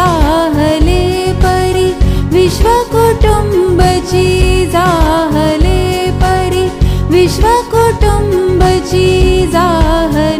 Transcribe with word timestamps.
जाहले 0.00 1.00
परि 1.42 1.88
विश्वकुटुम्बची 2.34 4.26
जाहले 4.74 5.80
परि 6.22 6.64
विश्वकुटुम्बची 7.14 9.06
जाहले 9.54 10.39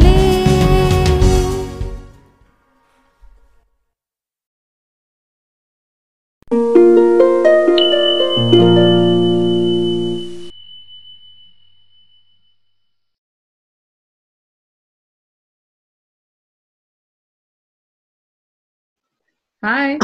हाय 19.63 19.97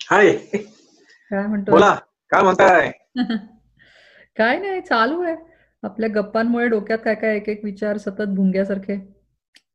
हाय 0.00 0.32
काय 1.30 1.46
म्हणतो 1.46 1.70
बोला 1.72 1.94
काय 2.32 2.42
म्हणताय? 2.42 2.90
काय 4.36 4.58
नाही 4.58 4.80
चालू 4.80 5.22
आहे. 5.22 5.34
आपल्या 5.82 6.08
गप्पांमुळे 6.14 6.66
डोक्यात 6.68 6.98
काय 6.98 7.14
काय 7.14 7.36
एक 7.36 7.48
एक 7.48 7.64
विचार 7.64 7.96
सतत 7.98 8.34
भुंग्यासारखे 8.36 8.96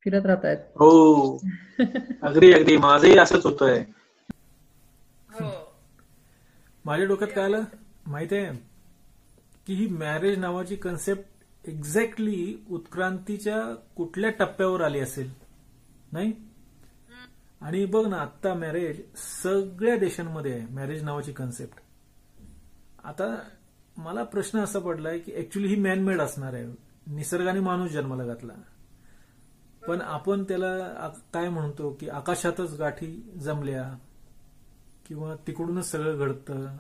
फिरत 0.04 0.26
राहत 0.26 0.46
आहेत 0.46 0.58
हो. 0.80 1.38
अगदी 2.22 2.52
अगदी. 2.54 2.78
माझंही 2.78 3.18
असंच 3.18 3.46
होतंय. 3.46 3.84
माझ्या 6.86 7.06
डोक्यात 7.08 7.30
काय 7.36 7.44
आलं? 7.44 7.64
माहिती 8.08 8.36
आहे? 8.36 8.56
की 9.68 9.74
ही 9.74 9.88
मॅरेज 9.90 10.38
नावाची 10.40 10.76
कन्सेप्ट 10.76 11.70
एक्झॅक्टली 11.70 12.56
उत्क्रांतीच्या 12.70 13.60
कुठल्या 13.96 14.30
टप्प्यावर 14.40 14.82
आली 14.82 15.00
असेल? 15.00 15.30
नाही? 16.12 16.32
आणि 17.64 17.86
बघ 17.86 18.08
ना 18.08 18.18
आत्ता 18.18 18.54
मॅरेज 18.54 19.02
सगळ्या 19.16 19.98
देशांमध्ये 19.98 20.54
आहे 20.54 20.68
मॅरेज 20.74 21.04
नावाची 21.04 21.32
कन्सेप्ट 21.32 21.80
आता 23.04 23.36
मला 23.98 24.24
प्रश्न 24.24 24.60
असा 24.60 24.80
पडलाय 24.80 25.20
की 25.20 25.34
ऍक्च्युली 25.38 25.68
ही 25.68 25.76
मॅनमेड 25.76 26.22
असणार 26.22 26.54
आहे. 26.54 26.66
निसर्गाने 27.08 27.60
माणूस 27.60 27.92
जन्माला 27.92 28.26
घातला. 28.26 28.54
पण 29.88 30.02
आपण 30.02 30.44
त्याला 30.44 31.08
काय 31.34 31.50
म्हणतो 31.50 31.92
की 32.00 32.10
आकाशातच 32.10 32.74
गाठी 32.74 33.08
जमल्या 33.42 33.98
किंवा 35.08 35.36
तिकडूनच 35.48 35.92
सगळं 35.92 36.18
घडतं. 36.18 36.78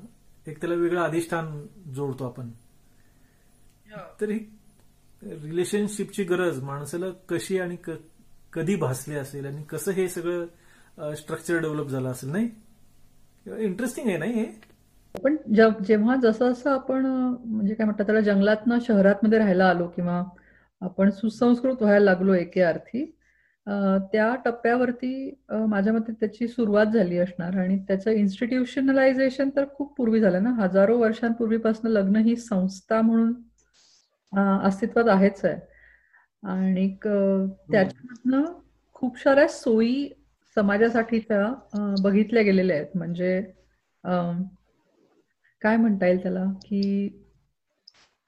एक 0.48 0.62
त्याला 0.62 0.76
वेगळं 0.76 1.02
अधिष्ठान 1.02 1.66
जोडतो 1.96 2.26
आपण. 2.26 2.50
तर 4.22 4.30
ही 4.30 4.40
रिलेशनशिपची 5.22 6.24
गरज 6.24 6.62
माणसाला 6.64 7.06
कशी 7.30 7.60
आणि 7.60 7.78
कधी 8.54 8.76
भासली 8.76 9.16
असेल 9.16 9.46
आणि 9.46 9.64
कसं 9.64 9.92
हे 9.92 10.08
सगळं 10.10 10.46
स्ट्रक्चर 10.98 11.60
डेव्हलप 11.60 11.88
झालं 11.88 12.10
असेल 12.10 12.30
नाही? 12.30 12.50
इंटरेस्टिंग 13.60 14.08
आहे 14.08 14.18
नाही 14.18 14.34
हे? 14.34 14.46
पण 15.24 15.36
जेव- 15.56 15.84
जेव्हा 15.84 16.16
जसं 16.16 16.52
जसं 16.52 16.70
आपण 16.72 17.06
म्हणजे 17.46 17.74
काय 17.74 17.86
म्हणतात 17.86 18.06
त्याला 18.06 18.22
जंगलातनं 18.22 18.78
शहरातमध्ये 18.82 19.38
राहायला 19.40 19.66
आलो 19.70 19.88
किंवा 19.88 20.24
आपण 20.82 21.10
सुसंस्कृत 21.10 21.82
व्हायला 21.82 22.06
लागलो 22.06 22.34
एके 22.34 22.62
अर्थी 22.62 23.06
त्या 24.12 24.36
टप्प्यावरती 24.46 25.40
माझ्या 25.50 25.94
मते 25.94 26.12
त्याची 26.12 26.48
सुरुवात 26.48 26.86
झाली 26.86 27.18
असणार 27.18 27.58
आणि 27.58 27.78
त्याचं 27.80 28.12
इन्स्टिट्यूशनलायझेशन 28.12 29.50
तर 29.56 29.66
खूप 29.76 29.96
पूर्वी 29.98 30.20
झालं 30.20 30.44
ना? 30.44 30.50
हजारो 30.50 30.98
वर्षांपूर्वीपासून 30.98 31.92
लग्न 31.92 32.16
ही 32.16 32.36
संस्था 32.36 33.02
म्हणून 33.02 33.34
अस्तित्वात 34.64 35.08
आहेच 35.10 35.46
आहे. 35.46 35.56
आणि 36.44 36.88
क- 37.02 37.08
त्याच्यामधनं 37.72 38.44
खूप 38.94 39.18
साऱ्या 39.20 39.48
सोयी 39.48 40.10
समाजासाठीच्या 40.58 41.96
बघितल्या 42.04 42.44
गेलेल्या 42.44 42.76
आहेत. 42.78 42.98
म्हणजे 42.98 43.42
काय 45.62 45.78
म्हणता 45.78 46.08
येईल 46.08 46.22
त्याला? 46.24 46.44
की 46.66 47.10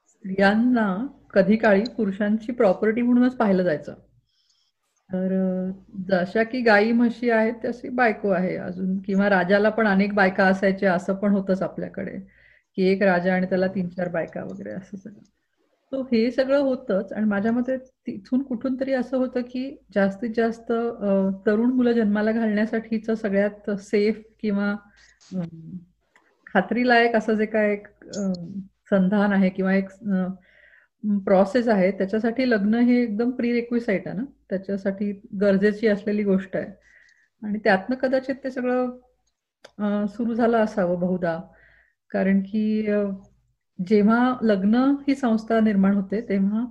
स्त्रियांना 0.10 0.88
कधी 1.34 1.56
काळी 1.58 1.84
पुरुषांची 1.98 2.52
प्रॉपर्टी 2.52 3.02
म्हणूनच 3.02 3.36
पाहिलं 3.38 3.64
जायचं. 3.64 3.94
तर 5.10 5.32
जशा 6.10 6.44
की 6.44 6.62
गाई 6.62 6.92
म्हशी 6.92 7.30
आहेत 7.30 7.54
तशी 7.66 7.90
बायको 7.90 8.30
आहे 8.30 8.56
अजून. 8.58 8.98
किंवा 9.00 9.30
राजाला 9.30 9.70
पण 9.70 9.88
अनेक 9.88 10.14
बायका 10.14 10.46
असायच्या 10.48 10.94
असं 10.94 11.16
पण 11.16 11.32
होतंच 11.32 11.62
आपल्याकडे. 11.62 12.18
की 12.78 12.84
एक 12.84 13.02
राजा 13.04 13.34
आणि 13.36 13.46
त्याला 13.46 13.68
तीन 13.68 13.90
चार 13.90 14.10
बायका 14.10 14.44
वगैरे 14.44 14.72
असं 14.72 14.98
सगळं. 14.98 15.22
सो 15.92 16.02
हे 16.04 16.30
सगळं 16.32 16.62
होतंच 16.62 17.12
आणि 17.14 17.26
माझ्या 17.26 17.52
मते 17.52 17.78
तिथून 18.08 18.42
कुठून 18.44 18.80
तरी 18.80 18.94
असं 18.94 19.18
होतं 19.18 19.42
की 19.42 19.70
जास्तीत 19.96 20.30
जास्त 20.36 20.72
तरुण 21.46 21.72
मुलं 21.72 21.92
जन्माला 21.92 22.32
घालण्यासाठीच 22.32 23.10
सगळ्यात 23.12 23.70
सेफ 23.82 24.22
किंवा 24.42 24.76
खात्रीलायक 26.48 27.16
असं 27.16 27.34
जे 27.34 27.46
काय 27.46 27.72
एक 27.74 27.88
संधान 28.90 29.34
आहे 29.34 29.50
किंवा 29.50 29.74
एक 29.76 29.90
प्रोसेस 31.26 31.68
आहे 31.68 31.92
त्याच्यासाठी 31.92 32.50
लग्न 32.50 32.76
हे 32.76 33.02
एकदम 33.04 33.32
प्री 33.32 33.52
रिक्विसाईट 33.54 34.08
आहे 34.08 34.18
ना? 34.18 34.24
त्याच्यासाठी 34.50 35.12
गरजेची 35.42 35.88
असलेली 35.88 36.24
गोष्ट 36.24 36.56
आहे. 36.58 36.68
आणि 37.42 37.60
त्यातनं 37.64 37.96
कदाचित 37.96 38.36
ते 38.44 38.52
सगळं 38.52 40.06
सुरू 40.08 40.34
झालं 40.34 40.58
असावं 40.58 41.00
बहुधा. 41.00 41.40
कारण 42.12 42.42
की 42.42 42.88
जेव्हा 43.80 44.36
लग्न 44.44 44.76
ही 45.08 45.16
संस्था 45.16 45.60
निर्माण 45.60 45.94
होते 45.96 46.22
तेव्हा 46.30 46.66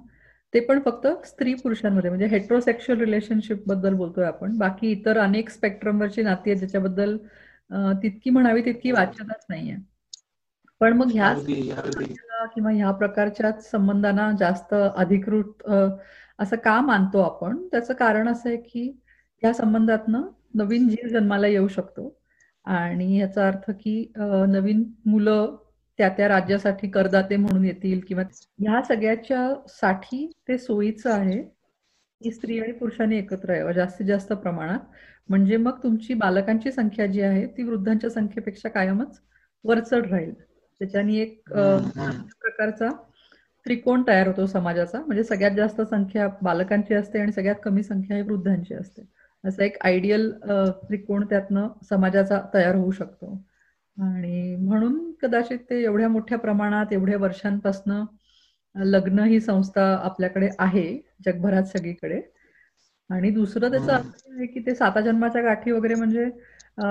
ते 0.55 0.61
पण 0.61 0.81
फक्त 0.85 1.07
स्त्री 1.27 1.55
पुरुषांमध्ये 1.55 2.11
म्हणजे 2.11 2.27
हेट्रोसेक्शुअल 2.27 2.99
रिलेशनशिपबद्दल 3.01 3.95
बोलतोय 3.95 4.25
आपण. 4.27 4.57
बाकी 4.59 4.91
इतर 4.93 5.19
अनेक 5.19 5.49
स्पेक्ट्रमवरची 5.51 6.23
नाती 6.23 6.51
आहेत 6.51 6.59
ज्याच्याबद्दल 6.59 7.17
तितकी 8.03 8.31
म्हणावी 8.31 8.65
तितकी 8.65 8.91
वाच्यताच 8.93 9.45
नाहीये. 9.51 9.77
पण 10.81 10.93
मग 10.93 11.11
ह्या 11.13 11.33
किंवा 12.55 12.71
ह्या 12.71 12.91
प्रकारच्याच 12.93 13.71
संबंधांना 13.71 14.31
जास्त 14.39 14.75
अधिकृत 14.75 15.63
असं 16.39 16.57
का 16.65 16.81
मानतो 16.81 17.21
आपण? 17.21 17.57
त्याचं 17.73 17.95
कारण 17.95 18.29
असं 18.29 18.49
आहे 18.49 18.57
की 18.59 18.91
ह्या 19.43 19.53
संबंधातनं 19.55 20.23
नवीन 20.55 20.89
जीव 20.89 21.09
जन्माला 21.09 21.47
येऊ 21.47 21.69
शकतो. 21.69 22.15
आणि 22.65 23.19
याचा 23.19 23.47
अर्थ 23.49 23.71
की 23.81 24.13
नवीन 24.17 24.85
मुलं 25.07 25.57
त्या 25.99 26.09
त्या 26.09 26.29
राज्यासाठी 26.29 26.89
करदाते 26.91 27.37
म्हणून 27.37 27.65
येतील 27.65 28.01
किंवा 28.09 28.23
ह्या 28.59 28.83
सगळ्याच्या 28.83 29.49
साठी 29.71 30.27
ते 30.49 30.59
सोयीचं 30.59 31.11
आहे 31.13 31.43
की 32.23 32.31
स्त्री 32.31 32.59
आणि 32.61 32.73
पुरुषांनी 32.73 33.17
एकत्र 33.19 33.55
यावं 33.55 33.73
जास्तीत 33.73 34.07
जास्त 34.07 34.33
प्रमाणात. 34.33 34.79
म्हणजे 35.29 35.57
मग 35.57 35.79
तुमची 35.83 36.15
बालकांची 36.15 36.73
संख्या 36.73 37.07
जी 37.07 37.21
आहे 37.23 37.47
ती 37.57 37.63
वृद्धांच्या 37.63 38.11
संख्येपेक्षा 38.11 38.69
कायमच 38.69 39.21
वरचढ 39.65 40.07
राहील. 40.11 40.33
त्याच्यानी 40.81 41.19
एक. 41.19 41.41
प्रकारचा 42.41 42.89
त्रिकोण 43.67 44.03
तयार 44.09 44.27
होतो 44.27 44.47
समाजाचा. 44.47 45.01
म्हणजे 45.01 45.25
सगळ्यात 45.25 45.57
जास्त 45.57 45.81
संख्या 45.81 46.29
बालकांची 46.43 46.95
असते 46.95 47.19
आणि 47.19 47.33
सगळ्यात 47.33 47.57
कमी 47.65 47.83
संख्या 47.83 48.17
ही 48.17 48.23
वृद्धांची 48.23 48.75
असते. 48.75 49.03
असा 49.45 49.65
एक 49.65 49.77
आयडियल 49.85 50.31
त्रिकोण 50.43 51.25
त्यातनं 51.27 51.69
समाजाचा 51.91 52.41
तयार 52.55 52.75
होऊ 52.75 52.91
शकतो. 52.91 53.37
आणि 53.97 54.57
म्हणून 54.59 55.11
कदाचित 55.23 55.59
ते 55.71 55.83
एवढ्या 55.85 56.09
मोठ्या 56.09 56.39
प्रमाणात 56.39 56.93
एवढ्या 56.93 57.19
वर्षांपासनं 57.19 58.05
लग्न 58.75 59.19
ही 59.23 59.41
संस्था 59.41 59.85
आपल्याकडे 60.05 60.49
आहे 60.59 60.87
जगभरात 61.27 61.65
सगळीकडे. 61.69 62.21
आणि 63.11 63.31
दुसरं 63.31 63.71
त्याचं. 63.71 63.93
असं 63.93 64.35
आहे 64.35 64.47
की 64.47 64.61
ते 64.67 64.75
साता 64.75 65.01
जन्माच्या 65.01 65.43
गाठी 65.43 65.71
वगैरे 65.73 65.95
म्हणजे 65.95 66.25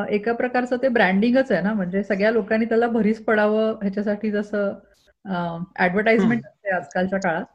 एका 0.10 0.34
प्रकारचं 0.34 0.78
ते 0.82 0.88
ब्रँडिंगच 0.90 1.52
आहे 1.52 1.62
ना. 1.62 1.74
म्हणजे 1.74 2.04
सगळ्या 2.04 2.32
लोकांनी 2.32 2.66
त्याला 2.66 2.88
भरीस 2.90 3.24
पडावं 3.26 3.74
ह्याच्यासाठी 3.82 4.32
जसं 4.32 4.74
ऍडव्हर्टाइजमेंट 5.78 6.46
असते 6.46 6.70
आजकालच्या 6.70 7.20
काळात 7.20 7.46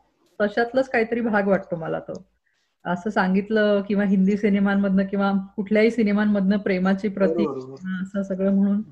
तशातलाच 0.41 0.89
काहीतरी 0.91 1.21
भाग 1.23 1.49
वाटतो 1.49 1.77
मला 1.77 1.99
तो. 2.01 2.23
असं 2.85 3.11
सांगितलं 3.11 3.81
किंवा 3.89 4.05
हिंदी 4.05 4.37
सिनेमांमधनं 4.37 5.07
किंवा 5.07 5.33
कुठल्याही 5.57 5.91
सिनेमांमधनं 5.91 6.59
प्रेमाची 6.59 7.09
प्रतीक 7.11 7.49
असं 8.03 8.23
सगळं 8.25 8.55
म्हणून 8.55 8.83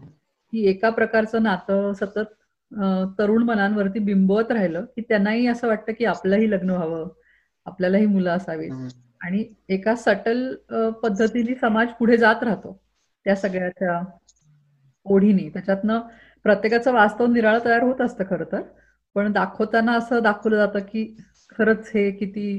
की 0.57 0.67
एका 0.69 0.91
प्रकारचं 0.91 1.43
नातं 1.43 1.93
सतत 1.93 2.33
तरुण 3.19 3.43
मनांवरती 3.43 3.99
बिंबवत 3.99 4.53
राहिलं 4.53 4.85
की 4.97 5.03
त्यांनाही 5.09 5.47
असं 5.47 5.69
वाटतं 5.69 5.93
की 5.99 6.05
आपलंही 6.05 6.51
लग्न 6.51 6.71
व्हावं 6.71 7.09
आपल्यालाही 7.67 8.07
मुलं 8.07 8.31
असावीत. 8.31 8.71
आणि 9.21 9.45
एका 9.69 9.95
सटल 9.97 10.55
पद्धतीने 11.03 11.55
समाज 11.61 11.89
पुढे 11.99 12.17
जात 12.17 12.43
राहतो 12.43 12.73
त्या 13.27 13.37
सगळ्याच्या 13.37 14.01
ओढीने. 15.07 15.49
त्याच्यातनं 15.49 16.01
प्रत्येकाचं 16.45 16.93
वास्तव 16.93 17.27
निराळं 17.27 17.65
तयार 17.65 17.83
होत 17.83 18.01
असतं 18.01 18.25
खरं 18.31 18.45
तर. 18.53 18.63
पण 19.17 19.33
दाखवताना 19.33 19.93
असं 19.97 20.23
दाखवलं 20.23 20.57
जातं 20.57 20.79
की 20.93 21.05
खरंच 21.59 21.91
हे 21.95 22.11
किती 22.11 22.59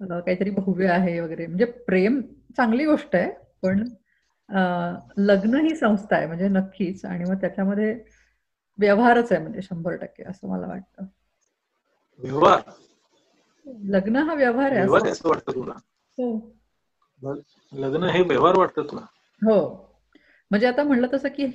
काहीतरी 0.00 0.50
भव्य 0.50 0.88
आहे 0.88 1.18
वगैरे. 1.20 1.46
म्हणजे 1.46 1.64
प्रेम 1.64 2.20
चांगली 2.56 2.86
गोष्ट 2.86 3.16
आहे 3.16 3.30
पण 3.62 3.84
लग्न 5.18 5.54
ही 5.54 5.76
संस्था 5.76 6.16
आहे 6.16 6.26
म्हणजे 6.26 6.48
नक्कीच. 6.48 7.04
आणि 7.04 7.24
मग 7.24 7.40
त्याच्यामध्ये 7.40 8.04
व्यवहारच 8.78 9.32
आहे 9.32 9.42
म्हणजे 9.42 9.62
शंभर 9.62 9.96
टक्के 9.96 10.24
असं 10.24 10.48
मला 10.48 10.66
वाटतं. 10.66 11.04
व्यवहार? 12.18 12.60
लग्न 13.84 14.16
हा 14.16 14.34
व्यवहार 14.34 14.72
आहे 14.72 14.80
असं. 14.80 15.28
वाटतं 15.28 15.54
तुला? 15.54 15.72
हो. 16.18 16.56
लग्न 17.72 18.04
हे 18.04 18.22
व्यवहार 18.22 18.58
वाटतं 18.58 18.82
तुला? 18.82 19.00
हो. 19.42 19.86
म्हणजे 20.50 20.66
आता 20.66 20.82
म्हणलं 20.82 21.06
तसं 21.12 21.28
की 21.28 21.46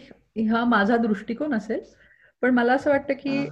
हा 0.47 0.63
माझा 0.65 0.97
दृष्टिकोन 0.97 1.53
असेल 1.53 1.79
पण 2.41 2.53
मला 2.53 2.73
असं 2.73 2.89
वाटतं 2.89 3.13
की 3.13 3.45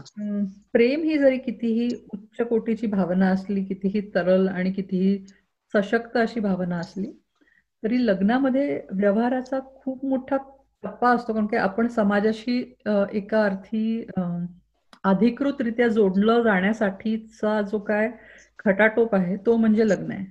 प्रेम 0.73 1.01
ही 1.01 1.17
जरी 1.17 1.37
कितीही 1.37 1.89
उच्च 2.13 2.47
कोटीची 2.47 2.87
भावना 2.87 3.29
असली 3.29 3.63
कितीही 3.63 4.01
तरल 4.15 4.47
आणि 4.47 4.71
कितीही 4.71 5.25
सशक्त 5.73 6.17
अशी 6.17 6.39
भावना 6.39 6.77
असली 6.79 7.11
तरी 7.83 7.97
लग्नामध्ये 8.05 8.79
व्यवहाराचा 8.91 9.59
खूप 9.75 10.05
मोठा 10.05 10.37
टप्पा 10.83 11.09
असतो. 11.15 11.33
कारण 11.33 11.45
की 11.47 11.55
आपण 11.57 11.87
समाजाशी 11.87 12.57
एका 13.13 13.43
अर्थी 13.45 14.05
अधिकृतरित्या 15.03 15.87
जोडलं 15.87 16.41
जाण्यासाठीचा 16.43 17.61
जो 17.61 17.79
काय 17.79 18.09
खटाटोप 18.59 19.15
आहे 19.15 19.35
तो 19.45 19.55
म्हणजे 19.57 19.87
लग्न 19.87 20.11
आहे. 20.11 20.25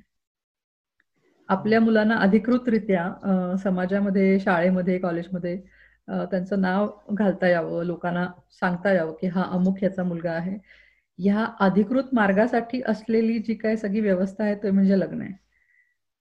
आपल्या 1.48 1.80
मुलांना 1.80 2.16
अधिकृतरित्या 2.16 3.56
समाजामध्ये 3.62 4.38
शाळेमध्ये 4.40 4.98
कॉलेजमध्ये 4.98 5.56
त्यांचं 6.08 6.60
नाव 6.60 6.88
घालता 7.12 7.48
यावं 7.48 7.84
लोकांना 7.84 8.26
सांगता 8.60 8.92
यावं 8.92 9.12
की 9.20 9.26
हा 9.26 9.42
अमुक 9.52 9.82
याचा 9.82 10.02
मुलगा 10.04 10.32
आहे. 10.32 10.56
ह्या 11.18 11.46
अधिकृत 11.60 12.14
मार्गासाठी 12.14 12.80
असलेली 12.88 13.38
जी 13.38 13.54
काय 13.54 13.76
सगळी 13.76 14.00
व्यवस्था 14.00 14.44
आहे 14.44 14.54
ते 14.62 14.70
म्हणजे 14.70 14.98
लग्न 15.00 15.20
आहे. 15.22 15.32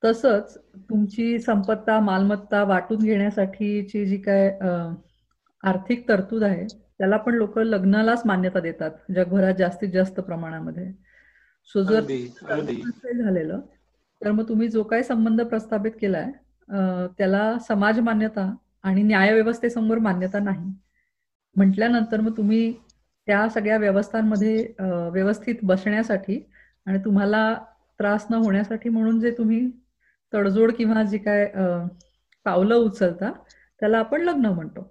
तसंच 0.03 0.57
तुमची 0.89 1.37
संपत्ता 1.39 1.99
मालमत्ता 1.99 2.63
वाटून 2.63 2.97
घेण्यासाठीची 2.97 4.05
जी 4.05 4.17
काय 4.17 4.49
आर्थिक 5.63 6.07
तरतूद 6.09 6.43
आहे 6.43 6.65
त्याला 6.67 7.17
पण 7.17 7.33
लोक 7.35 7.57
लग्नालाच 7.59 8.21
मान्यता 8.25 8.59
देतात 8.59 8.91
जगभरात 9.15 9.53
जास्तीत 9.57 9.89
जास्त 9.93 10.19
प्रमाणामध्ये. 10.19 10.91
सो 11.75 11.83
जर 11.83 12.01
झालेलं 13.13 13.59
तर 14.21 14.31
मग 14.31 14.47
तुम्ही 14.49 14.67
जो 14.67 14.83
काही 14.83 15.03
संबंध 15.03 15.41
प्रस्थापित 15.41 15.91
केलाय 16.01 16.29
त्याला 17.17 17.57
समाज 17.67 17.99
मान्यता 17.99 18.51
आणि 18.83 19.03
न्यायव्यवस्थेसमोर 19.03 19.97
मान्यता 19.99 20.39
नाही. 20.39 20.71
म्हटल्यानंतर 21.55 22.21
मग 22.21 22.37
तुम्ही 22.37 22.71
त्या 23.27 23.47
सगळ्या 23.49 23.77
व्यवस्थांमध्ये 23.77 24.73
व्यवस्थित 25.11 25.55
बसण्यासाठी 25.63 26.39
आणि 26.85 26.99
तुम्हाला 27.05 27.53
त्रास 27.99 28.25
न 28.29 28.33
होण्यासाठी 28.33 28.89
म्हणून 28.89 29.19
जे 29.19 29.31
तुम्ही 29.37 29.59
तडजोड 30.33 30.71
किंवा 30.71 31.03
जी 31.03 31.17
काय 31.17 31.45
पावलं 32.45 32.75
उचलता 32.75 33.31
त्याला 33.81 33.99
आपण 33.99 34.21
लग्न 34.21 34.45
म्हणतो. 34.45 34.89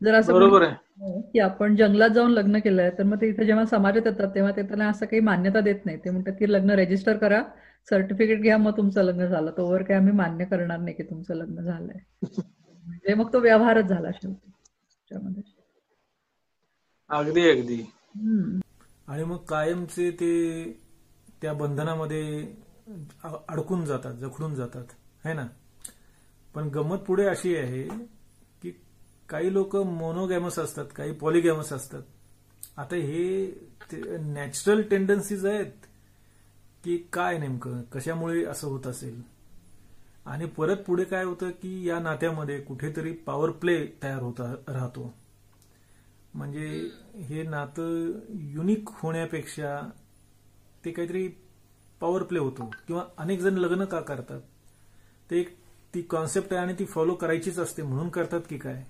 जर 0.00 0.14
असं 0.14 0.32
बरोबर 0.32 0.62
आहे. 0.62 0.74
हो, 1.00 1.20
की 1.32 1.38
आपण 1.38 1.74
जंगलात 1.76 2.10
जाऊन 2.10 2.30
लग्न 2.32 2.58
केलंय 2.58 2.90
तर 2.98 3.02
मग 3.02 3.20
ते 3.20 3.28
इथे 3.28 3.44
जेव्हा 3.46 3.64
समाजात 3.66 4.06
येतात 4.06 4.34
तेव्हा 4.34 4.50
ते 4.56 4.62
त्यांना 4.62 4.88
असं 4.88 5.06
काही 5.06 5.20
मान्यता 5.20 5.60
देत 5.60 5.84
नाही. 5.86 5.98
ते 5.98 6.10
म्हणतात 6.10 6.32
की 6.38 6.52
लग्न 6.52 6.70
रेजिस्टर 6.72 7.16
करा 7.18 7.42
सर्टिफिकेट 7.88 8.40
घ्या 8.42 8.56
मग 8.58 8.76
तुमचं 8.76 9.02
लग्न 9.02 9.26
झालं. 9.26 9.50
तोवर 9.56 9.82
काही 9.82 9.98
आम्ही 9.98 10.12
मान्य 10.14 10.44
करणार 10.44 10.78
नाही 10.78 10.94
की 10.96 11.02
तुमचं 11.02 11.34
लग्न 11.34 11.62
झालंय. 11.62 11.98
म्हणजे 12.22 13.14
मग 13.14 13.32
तो 13.32 13.40
व्यवहारच 13.40 13.84
झाला 13.86 14.10
शेवटी 14.12 14.50
अगदी 17.10 17.48
अगदी. 17.50 17.82
आणि 19.08 19.24
मग 19.24 19.36
कायमचे 19.36 20.10
ते 20.10 20.32
त्या 21.42 21.52
बंधनामध्ये 21.52 22.54
अडकून 23.48 23.84
जातात 23.84 24.14
जखडून 24.14 24.54
जातात. 24.54 24.84
है 25.24 25.32
ना? 25.32 25.46
पण 26.54 26.68
गंमत 26.68 26.96
पुढे 26.96 27.26
अशी 27.26 27.56
आहे 27.56 27.82
की 28.62 28.70
काही 29.28 29.52
लोक 29.52 29.76
मोनोगॅमस 29.76 30.58
असतात 30.58 30.86
काही 30.96 31.12
पॉलिगॅमस 31.12 31.72
असतात. 31.72 32.02
आता 32.76 32.96
हे 32.96 33.46
नॅचरल 34.20 34.82
टेंडन्सीज 34.82 35.46
आहेत 35.46 35.86
की 36.84 36.96
काय 37.12 37.38
नेमकं 37.38 37.82
कशामुळे 37.82 38.44
असं 38.44 38.68
होत 38.68 38.86
असेल? 38.86 39.22
आणि 40.26 40.46
परत 40.46 40.76
पुढे 40.76 41.04
काय 41.04 41.24
होतं 41.24 41.50
की 41.50 41.88
या 41.88 41.98
नात्यामध्ये 41.98 42.60
कुठेतरी 42.60 43.12
पॉवर 43.12 43.50
प्ले 43.50 43.86
तयार 44.02 44.22
होता 44.22 44.54
राहतो. 44.68 45.14
म्हणजे 46.36 46.90
हे 47.16 47.42
नातं 47.42 48.18
युनिक 48.30 48.88
होण्यापेक्षा 48.88 49.90
ते 50.84 50.90
काहीतरी 50.90 51.28
पॉवर 52.00 52.22
प्ले 52.22 52.38
होतो. 52.38 52.70
किंवा 52.86 53.04
अनेक 53.18 53.40
जण 53.40 53.54
लग्न 53.54 53.84
का 53.84 54.00
करतात? 54.00 54.40
ते 55.30 55.40
एक 55.40 55.56
ती 55.94 56.02
कॉन्सेप्ट 56.02 56.52
आहे 56.52 56.62
आणि 56.62 56.74
ती 56.78 56.84
फॉलो 56.84 57.14
करायचीच 57.14 57.58
असते. 57.58 57.82
म्हणून 57.82 58.08
करतात 58.08 58.40
की 58.50 58.58
काय? 58.58 58.84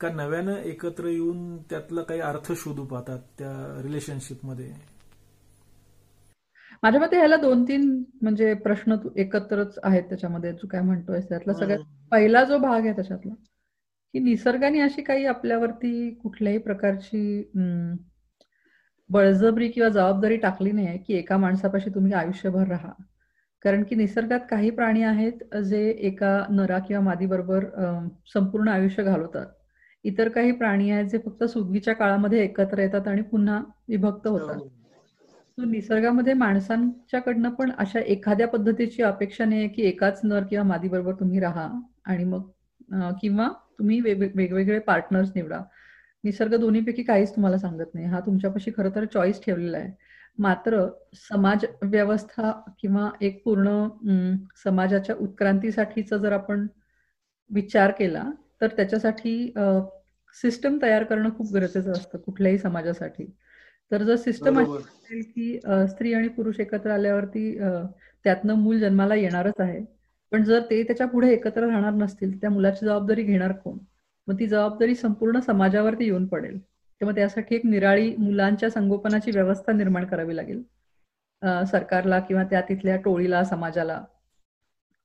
का 0.00 0.08
नव्यानं 0.08 0.56
एकत्र 0.56 1.06
येऊन 1.06 1.56
त्यातला 1.58 2.02
काही 2.02 2.20
अर्थ 2.20 2.52
शोधू 2.52 2.84
पाहतात 2.84 3.18
त्या 3.38 3.82
रिलेशनशिपमध्ये 3.82 4.72
माझ्या 6.82 7.00
मते 7.00 7.16
ह्याला 7.16 7.36
दोन 7.36 7.62
तीन 7.64 8.02
म्हणजे 8.22 8.54
प्रश्न 8.54 8.96
तू 8.96 9.08
एकत्रच 9.16 9.78
आहेत 9.82 10.02
त्याच्यामध्ये. 10.02 10.52
तू 10.52 10.66
काय 10.66 10.80
म्हणतोय 10.80 11.20
त्यातला 11.20 11.52
सगळ्यात 11.52 11.78
पहिला 12.10 12.44
जो 12.44 12.58
भाग 12.58 12.80
आहे 12.80 12.92
त्याच्यातला. 12.92 13.32
की 14.14 14.18
निसर्गाने 14.20 14.80
अशी 14.80 15.02
काही 15.02 15.24
आपल्यावरती 15.26 16.10
कुठल्याही 16.22 16.58
प्रकारची 16.58 17.50
बळजबरी 19.10 19.68
किंवा 19.68 19.88
जबाबदारी 19.88 20.36
टाकली 20.36 20.72
नाही 20.72 20.98
की 20.98 21.14
एका 21.14 21.36
माणसापाशी 21.38 21.90
तुम्ही 21.94 22.12
आयुष्यभर 22.12 22.66
राहा. 22.68 22.92
कारण 23.64 23.82
की 23.82 23.94
निसर्गात 23.96 24.40
काही 24.50 24.70
प्राणी 24.70 25.02
आहेत 25.02 25.54
जे 25.64 25.88
एका 26.08 26.30
नरा 26.50 26.78
किंवा 26.78 27.02
मादीबरोबर 27.04 27.64
संपूर्ण 28.34 28.68
आयुष्य 28.68 29.02
घालवतात. 29.02 29.46
इतर 30.04 30.28
काही 30.28 30.52
प्राणी 30.52 30.90
आहेत 30.90 31.06
जे 31.10 31.18
फक्त 31.18 31.44
सुगीच्या 31.44 31.94
काळामध्ये 31.94 32.42
एकत्र 32.44 32.80
येतात 32.80 33.08
आणि 33.08 33.22
पुन्हा 33.22 33.60
विभक्त 33.88 34.26
होतात. 34.26 34.58
निसर्गामध्ये 35.58 36.32
माणसांच्याकडनं 36.34 37.50
पण 37.50 37.70
अशा 37.78 38.00
एखाद्या 38.00 38.48
पद्धतीची 38.48 39.02
अपेक्षा 39.02 39.44
नाही 39.44 39.68
की 39.68 39.82
एकाच 39.82 40.20
नर 40.24 40.44
किंवा 40.50 40.64
मादी 40.64 40.88
बरोबर 40.88 41.14
तुम्ही 41.20 41.40
राहा 41.40 41.68
आणि 42.06 42.24
मग 42.24 42.50
किंवा 43.22 43.48
तुम्ही 43.78 44.00
वेग- 44.00 44.36
वेगवेगळे 44.36 44.78
पार्टनर्स 44.78 45.30
निवडा. 45.34 45.62
निसर्ग 46.24 46.54
दोन्हीपैकी 46.60 47.02
काहीच 47.02 47.34
तुम्हाला 47.36 47.58
सांगत 47.58 47.94
नाही. 47.94 48.06
हा 48.06 48.20
तुमच्यापाशी 48.20 48.70
खरं 48.76 48.90
तर 48.94 49.04
चॉईस 49.04 49.40
ठेवलेला 49.42 49.78
आहे. 49.78 49.90
मात्र 50.38 50.86
समाज 51.30 51.64
व्यवस्था 51.82 52.50
किंवा 52.80 53.10
एक 53.20 53.42
पूर्ण 53.44 53.88
समाजाच्या 54.64 55.14
उत्क्रांतीसाठीचा 55.20 56.16
जर 56.16 56.32
आपण 56.32 56.66
विचार 57.50 57.90
केला 57.90 58.24
तर 58.60 58.68
त्याच्यासाठी 58.68 59.52
सिस्टम 60.34 60.78
तयार 60.82 61.04
करणं 61.04 61.30
खूप 61.36 61.52
गरजेचं 61.52 61.92
असतं 61.92 62.18
कुठल्याही 62.18 62.58
समाजासाठी. 62.58 63.24
तर 63.90 64.02
जर 64.02 64.16
सिस्टम 64.16 64.54
बरोबर. 64.54 64.78
असेल 64.78 65.22
की 65.34 65.58
स्त्री 65.88 66.12
आणि 66.14 66.28
पुरुष 66.28 66.60
एकत्र 66.60 66.90
आल्यावरती 66.90 67.52
त्यातनं 68.24 68.54
मूल 68.54 68.78
जन्माला 68.78 69.14
येणारच 69.14 69.60
आहे 69.60 69.80
पण 70.32 70.42
जर 70.44 70.60
ते 70.70 70.82
त्याच्या 70.82 71.06
पुढे 71.08 71.32
एकत्र 71.32 71.66
राहणार 71.66 71.92
नसतील 71.94 72.40
त्या 72.40 72.50
मुलाची 72.50 72.86
जबाबदारी 72.86 73.22
घेणार 73.22 73.52
कोण? 73.54 73.78
मग 74.28 74.38
ती 74.38 74.46
जबाबदारी 74.46 74.94
संपूर्ण 74.94 75.40
समाजावरती 75.40 76.04
येऊन 76.04 76.26
पडेल. 76.26 76.58
तेव्हा 77.00 77.14
त्यासाठी 77.16 77.54
एक 77.56 77.64
निराळी 77.66 78.14
मुलांच्या 78.18 78.70
संगोपनाची 78.70 79.30
व्यवस्था 79.30 79.72
निर्माण 79.72 80.04
करावी 80.06 80.36
लागेल. 80.36 80.62
सरकारला 81.70 82.18
किंवा 82.20 82.44
त्या 82.44 82.60
तिथल्या 82.68 82.96
टोळीला 82.96 83.42
समाजाला. 83.44 84.02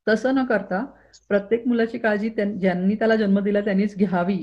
तसं 0.07 0.35
न 0.35 0.43
करता 0.45 0.83
प्रत्येक 1.29 1.67
मुलाची 1.67 1.97
काळजी 1.97 2.29
ज्यांनी 2.29 2.95
त्याला 2.95 3.15
जन्म 3.15 3.39
दिला 3.39 3.61
त्यांनीच 3.61 3.95
घ्यावी. 3.97 4.37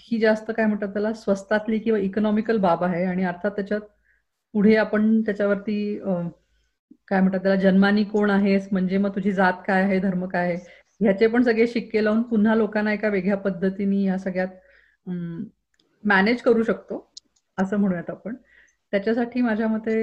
ही 0.00 0.18
जास्त 0.20 0.50
काय 0.56 0.66
म्हणतात 0.66 0.88
त्याला 0.88 1.12
स्वस्तातली 1.12 1.78
किंवा 1.78 1.98
इकॉनॉमिकल 1.98 2.56
बाब 2.58 2.84
आहे. 2.84 3.04
आणि 3.04 3.24
अर्थात 3.24 3.50
त्याच्यात 3.50 3.80
पुढे 4.54 4.74
आपण 4.76 5.20
त्याच्यावरती 5.22 5.98
काय 7.10 7.20
म्हणतात 7.20 7.40
त्याला 7.40 7.56
जन्मानी 7.60 8.04
कोण 8.04 8.30
आहेस? 8.30 8.68
म्हणजे 8.72 8.98
मग 8.98 9.14
तुझी 9.14 9.32
जात 9.32 9.52
काय 9.66 9.82
आहे? 9.82 9.98
धर्म 10.00 10.26
काय 10.26 10.48
आहे? 10.48 10.56
ह्याचे 11.00 11.26
पण 11.26 11.42
सगळे 11.42 11.66
शिक्के 11.66 12.04
लावून 12.04 12.22
पुन्हा 12.22 12.54
लोकांना 12.54 12.92
एका 12.92 13.08
वेगळ्या 13.08 13.36
पद्धतीने 13.36 14.02
या 14.02 14.18
सगळ्यात 14.18 15.08
मॅनेज 16.04 16.42
करू 16.42 16.62
शकतो 16.62 17.06
असं 17.58 17.76
म्हणूयात 17.76 18.10
आपण. 18.10 18.34
त्याच्यासाठी 18.92 19.40
माझ्या 19.40 19.68
मते 19.68 19.96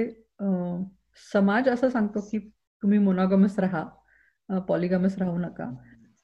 समाज 1.32 1.68
असं 1.68 1.88
सांगतो 1.90 2.20
की 2.30 2.38
तुम्ही 2.82 2.98
मोनोगमस 2.98 3.58
राहा 3.58 4.58
पॉलिगमस 4.58 5.18
राहू 5.18 5.38
नका. 5.38 5.70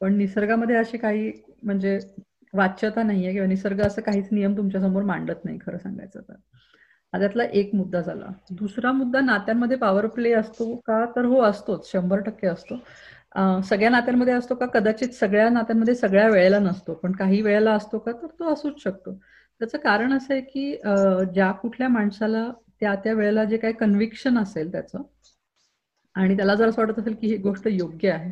पण 0.01 0.17
निसर्गामध्ये 0.17 0.77
अशी 0.77 0.99
काही 0.99 1.31
म्हणजे 1.63 1.99
वाच्यता 2.55 3.03
नाहीये 3.03 3.33
किंवा 3.33 3.47
निसर्ग 3.47 3.81
असं 3.81 4.03
काहीच 4.03 4.29
नियम 4.33 4.57
तुमच्यासमोर 4.57 5.03
मांडत 5.03 5.45
नाही 5.45 5.59
खरं 5.67 5.79
सांगायचं 5.79 6.21
तर. 6.21 6.35
हा 7.15 7.19
त्यातला 7.19 7.45
एक 7.53 7.75
मुद्दा 7.75 8.01
झाला. 8.01 8.27
दुसरा 8.51 8.93
मुद्दा 8.93 9.21
नात्यांमध्ये 9.21 9.77
पॉवर 9.77 10.07
प्ले 10.07 10.33
असतो 10.33 10.75
का? 10.87 11.05
तर 11.17 11.25
हो 11.25 11.41
असतोच. 11.43 11.91
शंभर 11.93 12.21
टक्के 12.21 12.47
असतो. 12.47 12.77
सगळ्या 13.63 13.91
नात्यांमध्ये 13.91 14.35
असतो 14.35 14.55
का? 14.55 14.67
कदाचित 14.67 15.15
सगळ्या 15.15 15.49
नात्यांमध्ये 15.49 15.95
सगळ्या 15.95 16.29
वेळेला 16.29 16.59
नसतो. 16.59 16.95
पण 16.95 17.13
काही 17.13 17.41
वेळेला 17.43 17.73
असतो 17.73 17.99
का? 17.99 18.13
तर 18.13 18.27
तो 18.39 18.53
असूच 18.53 18.83
शकतो. 18.83 19.15
त्याचं 19.61 19.79
कारण 19.79 20.13
असं 20.13 20.35
आहे 20.35 20.41
की 20.43 20.73
ज्या 21.35 21.51
कुठल्या 21.53 21.89
माणसाला 21.89 22.51
त्या 22.81 22.95
त्या 22.95 23.13
वेळेला 23.13 23.45
जे 23.45 23.57
काही 23.57 23.75
कन्व्हिक्शन 23.75 24.39
असेल 24.39 24.73
त्याचं 24.73 25.03
आणि 26.17 26.37
त्याला 26.37 26.55
जर 26.55 26.69
असं 26.69 26.83
वाटत 26.83 26.99
असेल 26.99 27.15
की 27.15 27.27
ही 27.27 27.37
गोष्ट 27.37 27.67
योग्य 27.71 28.11
आहे 28.11 28.31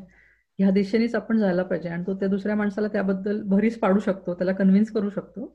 ह्या 0.59 0.71
दिशेनेच 0.71 1.15
आपण 1.15 1.39
जायला 1.39 1.63
पाहिजे 1.63 1.89
आणि 1.89 2.05
तो 2.07 2.15
त्या 2.15 2.29
दुसऱ्या 2.29 2.57
माणसाला 2.57 2.89
त्याबद्दल 2.89 3.43
भरीस 3.43 3.79
पाडू 3.79 3.99
शकतो 3.99 4.35
त्याला 4.35 4.53
कन्व्हिन्स 4.53 4.91
करू 4.93 5.11
शकतो 5.11 5.47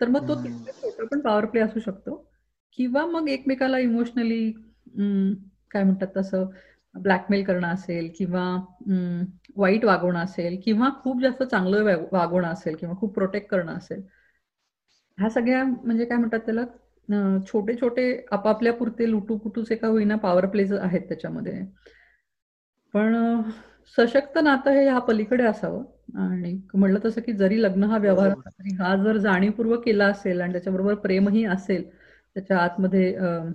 तर 0.00 0.08
मग 0.08 0.28
तो. 0.28 0.34
छोटा 0.34 1.04
पण 1.06 1.20
पॉवर 1.20 1.44
प्ले 1.44 1.60
असू 1.60 1.80
शकतो. 1.80 2.24
किंवा 2.78 3.04
मग 3.06 3.28
एकमेकाला 3.28 3.78
इमोशनली 3.78 4.50
काय 5.70 5.82
म्हणतात 5.84 6.08
तसं 6.16 6.44
ब्लॅकमेल 6.94 7.44
करणं 7.44 7.66
असेल 7.68 8.08
किंवा 8.18 8.44
वाईट 9.56 9.84
वागवणं 9.84 10.18
असेल 10.18 10.60
किंवा 10.64 10.88
खूप 11.02 11.20
जास्त 11.22 11.42
चांगलं 11.42 12.04
वागवणं 12.12 12.48
असेल 12.48 12.76
किंवा 12.76 12.94
खूप 12.96 13.14
प्रोटेक्ट 13.14 13.48
करणं 13.50 13.72
असेल. 13.76 14.02
ह्या 15.18 15.30
सगळ्या 15.30 15.64
म्हणजे 15.64 16.04
काय 16.04 16.18
म्हणतात 16.18 16.40
त्याला 16.46 16.64
छोटे 17.52 17.74
छोटे 17.80 18.04
आपापल्या 18.32 18.72
पुरते 18.72 19.10
लुटूपुटूचे 19.10 19.76
का 19.76 19.88
होईना 19.88 20.16
पॉवर 20.16 20.46
प्लेज 20.46 20.72
आहेत 20.72 21.00
त्याच्यामध्ये. 21.08 21.60
पण 22.94 23.14
सशक्त 23.98 24.38
नातं 24.38 24.70
हे 24.70 24.84
ह्या 24.84 24.98
पलीकडे 24.98 25.44
असावं. 25.44 25.84
आणि 26.18 26.54
म्हणलं 26.74 26.98
तसं 27.04 27.20
की 27.20 27.32
जरी 27.32 27.62
लग्न 27.62 27.84
हा 27.84 27.98
व्यवहार 27.98 28.32
हा 28.80 28.94
जर 29.04 29.16
जाणीवपूर्वक 29.16 29.84
केला 29.84 30.06
असेल 30.06 30.40
आणि 30.40 30.52
त्याच्याबरोबर 30.52 30.94
प्रेमही 30.94 31.44
असेल 31.44 31.84
त्याच्या 32.36 32.58
आतमध्ये 32.58 33.14
अं, 33.14 33.50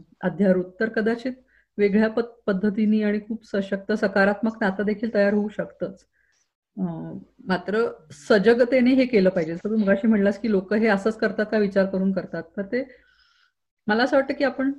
तर 0.80 0.90
कदाचित 0.90 1.34
वेगळ्या 1.78 2.08
पद्धतीने 2.48 3.02
आणि 3.04 3.20
खूप 3.28 3.46
सशक्त 3.46 3.92
सकारात्मक 3.92 4.58
नातं 4.62 4.86
देखील 4.86 5.14
तयार 5.14 5.34
होऊ 5.34 5.50
शकतंच. 5.50 6.06
मात्र 7.48 7.86
सजगतेने 8.28 8.94
हे 8.94 9.06
केलं 9.06 9.30
पाहिजे. 9.30 9.54
जसं 9.56 9.70
तू 9.70 9.78
मगाशी 9.78 10.08
म्हणलास 10.08 10.40
की 10.40 10.52
लोक 10.52 10.74
हे 10.74 10.88
असंच 10.88 11.18
करतात 11.18 11.46
का 11.52 11.58
विचार 11.58 11.86
करून 11.86 12.12
करतात? 12.12 12.44
तर 12.58 12.62
ते 12.62 12.84
मला 13.88 14.04
असं 14.04 14.18
वाटतं 14.18 14.34
की 14.34 14.44
आपण 14.44 14.72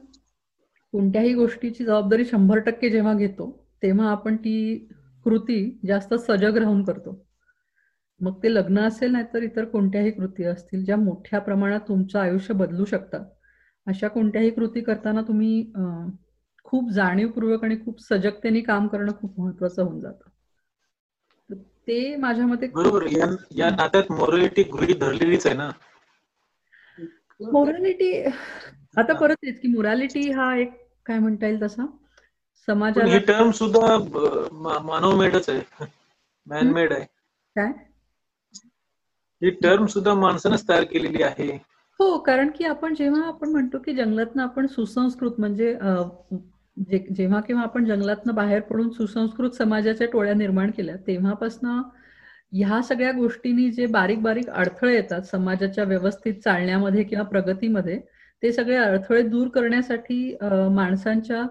कोणत्याही 0.93 1.35
गोष्टीची 1.35 1.85
जबाबदारी 1.85 2.25
शंभर 2.25 2.59
टक्के 2.59 2.91
जेव्हा 2.91 3.15
घेतो 3.15 3.51
तेव्हा 3.83 4.11
आपण 4.11 4.37
ती 4.37 4.55
कृती 5.25 5.81
जास्त 5.87 6.15
सजग 6.15 6.57
राहून 6.57 6.85
करतो. 6.85 7.25
मग 8.21 8.43
ते 8.43 8.55
लग्न 8.55 8.79
असेल 8.79 9.13
नाहीतर 9.13 9.43
इतर 9.43 9.65
कोणत्याही 9.65 10.11
कृती 10.11 10.45
असतील 10.45 10.85
ज्या 10.85 10.97
मोठ्या 10.97 11.39
प्रमाणात 11.41 11.81
तुमचं 11.81 12.19
आयुष्य 12.19 12.55
बदलू 12.55 12.85
शकतात. 12.85 13.25
अशा 13.87 14.09
कोणत्याही 14.09 14.51
कृती 14.51 14.81
करताना 14.81 15.23
तुम्ही 15.23 15.73
खूप 16.65 16.91
जाणीवपूर्वक 16.91 17.65
आणि 17.65 17.77
खूप 17.85 18.01
सजगतेने 18.01 18.61
काम 18.61 18.87
करणं 18.87 19.13
खूप 19.21 19.41
महत्वाचं 19.41 19.83
होऊन 19.83 20.01
जातं. 20.01 20.29
ते 21.87 22.17
माझ्या 22.17 22.47
मते 22.47 22.67
बरोबर. 22.67 23.07
या 23.57 23.71
नात्यात 23.71 24.11
मोरॅलिटी 24.13 24.63
गृहीत 24.63 24.97
धरलेलीच 24.97 25.47
आहे 25.47 25.57
ना. 25.57 25.71
मोरॅलिटी 27.41 28.13
आता 28.97 29.13
परत 29.13 29.35
तेच 29.35 29.61
की 29.61 29.69
मोरॅलिटी 29.69 30.31
हा 30.31 30.55
एक 30.57 30.73
काय 31.07 31.19
म्हणता 31.19 31.47
येईल 31.47 31.63
तसा? 31.63 31.87
समाजाला 32.69 33.19
टर्म 33.19 33.51
सुद्धा 33.51 33.97
मानव 34.81 35.17
मेडच 35.17 35.49
आहे. 35.49 35.85
मॅन 36.47 36.73
मेड 36.73 36.93
आहे. 36.93 37.05
काय? 37.57 37.73
ही 39.43 39.51
टर्म 39.51 39.87
सुद्धा 39.87 40.15
माणसानंच 40.15 40.69
तयार 40.69 40.85
केलेली 40.85 41.23
आहे. 41.23 41.49
हो 42.01 42.17
कारण 42.19 42.51
की 42.51 42.65
आपण 42.65 42.95
जेव्हा 42.95 43.23
आपण 43.29 43.49
म्हणतो 43.49 43.79
की 43.79 43.93
जंगलातनं 43.93 44.43
आपण 44.43 44.67
सुसंस्कृत 44.67 45.33
म्हणजे 45.39 45.73
जेव्हा 47.15 47.41
केव्हा 47.41 47.65
आपण 47.65 47.85
जंगलातनं 47.85 48.35
बाहेर 48.35 48.61
पडून 48.61 48.89
सुसंस्कृत 48.91 49.51
समाजाच्या 49.51 50.07
टोळ्या 50.13 50.35
निर्माण 50.35 50.71
केल्या 50.71 50.95
तेव्हापासनं 51.07 51.83
ह्या 52.53 52.81
सगळ्या 52.83 53.11
गोष्टींनी 53.13 53.71
जे 53.71 53.87
बारीक 53.87 54.23
बारीक 54.23 54.49
अडथळे 54.51 54.95
येतात 54.95 55.23
समाजाच्या 55.23 55.85
व्यवस्थित 55.85 56.35
चालण्यामध्ये 56.35 57.03
किंवा 57.05 57.25
प्रगतीमध्ये 57.25 58.01
ते 58.43 58.53
सगळे 58.53 58.77
अडथळे 58.77 59.23
दूर 59.23 59.49
करण्यासाठी 59.49 60.37
माणसांच्या 60.71 61.43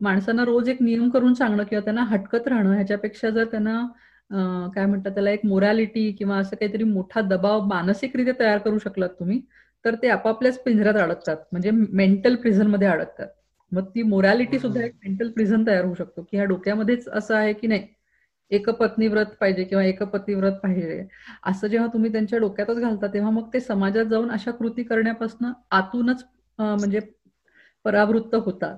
माणसांना 0.00 0.44
रोज 0.44 0.68
एक 0.68 0.82
नियम 0.82 1.08
करून 1.10 1.34
सांगणं 1.34 1.64
किंवा 1.64 1.84
त्यांना 1.84 2.02
हटकत 2.04 2.48
राहणं 2.48 2.74
ह्याच्यापेक्षा 2.74 3.30
जर 3.30 3.44
त्यांना 3.44 3.80
काय 4.74 4.86
म्हणतात 4.86 5.12
त्याला 5.12 5.30
एक 5.30 5.44
मोरॅलिटी 5.46 6.10
किंवा 6.12 6.36
असं 6.36 6.56
काहीतरी 6.56 6.84
मोठा 6.84 7.20
दबाव 7.20 7.64
मानसिकरित्या 7.66 8.34
तयार 8.40 8.58
करू 8.58 8.78
शकलात 8.78 9.08
तुम्ही 9.20 9.40
तर 9.84 9.94
ते 10.02 10.08
आपापल्याच 10.08 10.58
पिंजऱ्यात 10.62 10.94
अडकतात. 10.96 11.36
म्हणजे 11.52 11.70
मेंटल 11.70 12.34
प्रिझनमध्ये 12.36 12.88
अडकतात. 12.88 13.28
मग 13.72 13.84
ती 13.94 14.02
मोरॅलिटी 14.02 14.58
सुद्धा 14.58 14.82
एक 14.84 14.92
मेंटल 15.04 15.30
प्रिझन 15.30 15.66
तयार 15.66 15.84
होऊ 15.84 15.94
शकतो. 15.94 16.22
की 16.22 16.36
ह्या 16.36 16.46
डोक्यामध्येच 16.46 17.08
असं 17.08 17.34
आहे 17.36 17.52
की 17.52 17.66
नाही 17.66 17.86
एकपत्नी 18.50 19.06
व्रत 19.08 19.26
पाहिजे 19.40 19.64
किंवा 19.64 19.84
एकपती 19.84 20.34
व्रत 20.34 20.58
पाहिजे. 20.62 21.02
असं 21.46 21.66
जेव्हा 21.66 21.88
तुम्ही 21.92 22.12
त्यांच्या 22.12 22.38
डोक्यातच 22.38 22.80
घालता 22.80 23.06
तेव्हा 23.06 23.30
मग 23.30 23.48
ते 23.54 23.60
समाजात 23.60 24.04
जाऊन 24.04 24.30
अशा 24.30 24.50
कृती 24.50 24.82
करण्यापासून 24.82 25.52
आतूनच 25.70 26.24
म्हणजे 26.58 27.00
परावृत्त 27.84 28.34
होतात. 28.34 28.76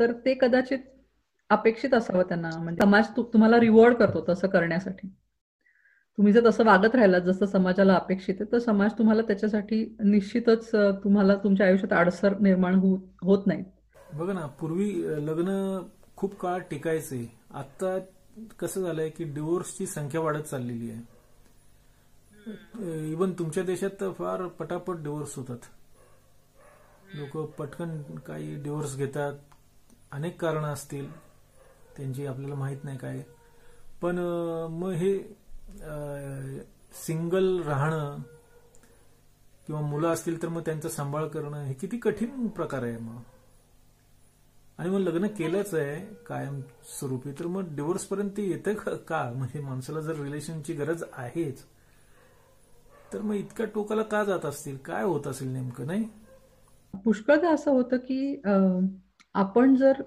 तर 0.00 0.12
ते 0.24 0.34
कदाचित 0.34 0.78
अपेक्षित 1.50 1.94
असावं 1.94 2.22
त्यांना. 2.22 2.50
म्हणजे 2.58 2.82
समाज 2.82 3.08
तुम्हाला 3.16 3.60
रिवॉर्ड 3.60 3.94
करतो 3.94 4.24
तसं 4.28 4.48
करण्यासाठी. 4.48 5.08
तुम्ही 6.18 6.32
जर 6.32 6.46
तसं 6.46 6.64
वागत 6.64 6.94
राहिलात 6.94 7.20
जसं 7.22 7.46
समाजाला 7.46 7.94
अपेक्षित 7.94 8.40
आहे 8.40 8.52
तर 8.52 8.58
समाज 8.58 8.92
तुम्हाला 8.98 9.22
त्याच्यासाठी 9.22 9.84
निश्चितच 10.00 10.70
तुम्हाला 11.04 11.34
तुमच्या 11.34 11.66
आयुष्यात 11.66 11.92
अडसर 11.98 12.38
निर्माण 12.40 12.74
होत 13.22 13.46
नाही. 13.46 13.64
बघा 14.14 14.32
ना 14.32 14.46
पूर्वी 14.60 14.90
लग्न 15.26 15.78
खूप 16.16 16.34
काळ 16.40 16.60
टिकायचे. 16.70 17.24
आता 17.50 17.98
कसं 18.60 18.82
झालंय 18.82 19.08
की 19.08 19.24
डिवोर्सची 19.24 19.86
संख्या 19.86 20.20
वाढत 20.20 20.42
चाललेली 20.42 20.90
आहे. 20.90 21.00
इवन 23.10 23.32
तुमच्या 23.32 23.62
देशात 23.64 23.90
तर 24.00 24.10
फार 24.12 24.46
पटापट 24.58 25.02
डिवोर्स 25.02 25.36
होतात. 25.36 25.58
लोक 27.14 27.36
पटकन 27.58 28.00
काही 28.26 28.54
डिवोर्स 28.62 28.96
घेतात. 28.96 29.34
अनेक 30.12 30.40
कारणं 30.40 30.72
असतील. 30.72 31.10
त्यांची 31.96 32.26
आपल्याला 32.26 32.54
माहीत 32.54 32.84
नाही 32.84 32.98
काय. 32.98 33.22
पण 34.02 34.18
मग 34.72 34.90
हे 34.90 35.16
सिंगल 36.96 37.60
राहणं 37.62 38.18
किंवा 39.66 39.80
मुलं 39.80 40.08
असतील 40.08 40.42
तर 40.42 40.48
मग 40.48 40.60
त्यांचा 40.60 40.88
सांभाळ 40.88 41.26
करणं 41.28 41.62
हे 41.64 41.74
किती 41.74 41.98
कठीण 41.98 42.46
प्रकार 42.48 42.82
आहे 42.82 42.96
मग. 42.98 43.20
आणि 44.78 44.90
मग 44.90 44.98
लग्न 44.98 45.26
केलंच 45.28 45.74
आहे 45.74 45.98
कायम 46.26 46.60
स्वरूपी 46.98 47.32
तर 47.38 47.46
मग 47.46 47.74
डिवोर्स 47.76 48.04
पर्यंत 48.04 48.38
येतं 48.38 48.96
का 49.08 49.22
म्हणजे 49.36 49.60
माणसाला 49.60 50.00
जर 50.00 50.20
रिलेशनची 50.20 50.72
गरज 50.72 51.04
आहेच 51.12 51.62
तर 53.12 53.20
मग 53.20 53.34
इतक्या 53.34 53.66
टोकाला 53.66 54.02
का 54.02 54.22
जात 54.24 54.44
असतील? 54.46 54.76
काय 54.76 55.02
होत 55.04 55.26
असेल 55.26 55.48
नेमकं 55.48 55.86
नाही? 55.86 56.04
पुष्कळदा 56.94 57.50
असं 57.50 57.70
होतं 57.70 57.96
की 57.98 58.40
आपण 59.34 59.74
जर 59.76 60.02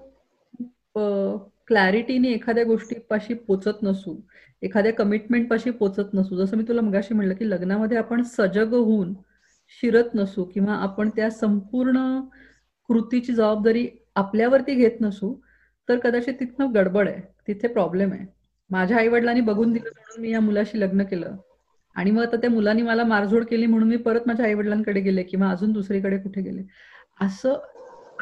क्लॅरिटीने 1.68 2.28
एखाद्या 2.28 2.64
गोष्टीपाशी 2.64 3.34
पोचत 3.34 3.82
नसू 3.82 4.16
एखाद्या 4.62 4.92
कमिटमेंट 4.92 5.48
पाशी 5.50 5.70
पोचत 5.70 6.14
नसू 6.14 6.36
जसं 6.36 6.56
मी 6.56 6.64
तुला 6.68 6.80
मगाशी 6.80 7.14
म्हणलं 7.14 7.34
की 7.34 7.50
लग्नामध्ये 7.50 7.98
आपण 7.98 8.22
सजग 8.22 8.74
होऊन 8.74 9.14
शिरत 9.80 10.14
नसू 10.14 10.44
किंवा 10.44 10.74
आपण 10.74 11.08
त्या 11.08 11.30
संपूर्ण 11.30 11.98
कृतीची 12.88 13.32
जबाबदारी 13.32 13.86
आपल्यावरती 14.14 14.74
घेत 14.74 15.00
नसू 15.00 15.34
तर 15.88 15.98
कदाचित 15.98 16.34
तिथनं 16.40 16.74
गडबड 16.74 17.08
आहे 17.08 17.20
तिथे 17.48 17.68
प्रॉब्लेम 17.68 18.12
आहे. 18.12 18.26
माझ्या 18.70 18.96
आई 18.98 19.08
वडिलांनी 19.08 19.40
बघून 19.40 19.72
दिलं 19.72 19.88
म्हणून 19.96 20.20
मी 20.22 20.32
या 20.32 20.40
मुलाशी 20.40 20.80
लग्न 20.80 21.02
केलं. 21.02 21.36
आणि 21.96 22.10
मग 22.10 22.22
आता 22.22 22.36
त्या 22.36 22.50
मुलांनी 22.50 22.82
मला 22.82 23.04
मारझोड 23.04 23.44
केली 23.44 23.66
म्हणून 23.66 23.88
मी 23.88 23.96
परत 23.96 24.20
माझ्या 24.26 24.46
आई 24.46 24.54
वडिलांकडे 24.54 25.00
गेले 25.00 25.22
किंवा 25.22 25.50
अजून 25.50 25.72
दुसरीकडे 25.72 26.18
कुठे 26.18 26.40
गेले. 26.42 26.62
असं 27.20 27.58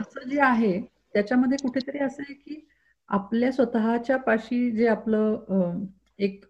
असं 0.01 0.29
जे 0.29 0.41
आहे 0.41 0.81
त्याच्यामध्ये 1.15 1.59
कुठेतरी 1.63 1.99
असं 1.99 2.23
आहे 2.23 2.35
की 2.35 2.67
आपल्या 3.09 3.51
स्वतःच्या 3.53 4.17
पाशी 4.17 4.71
जे 4.71 4.87
आपलं 4.89 5.85
एक 6.19 6.45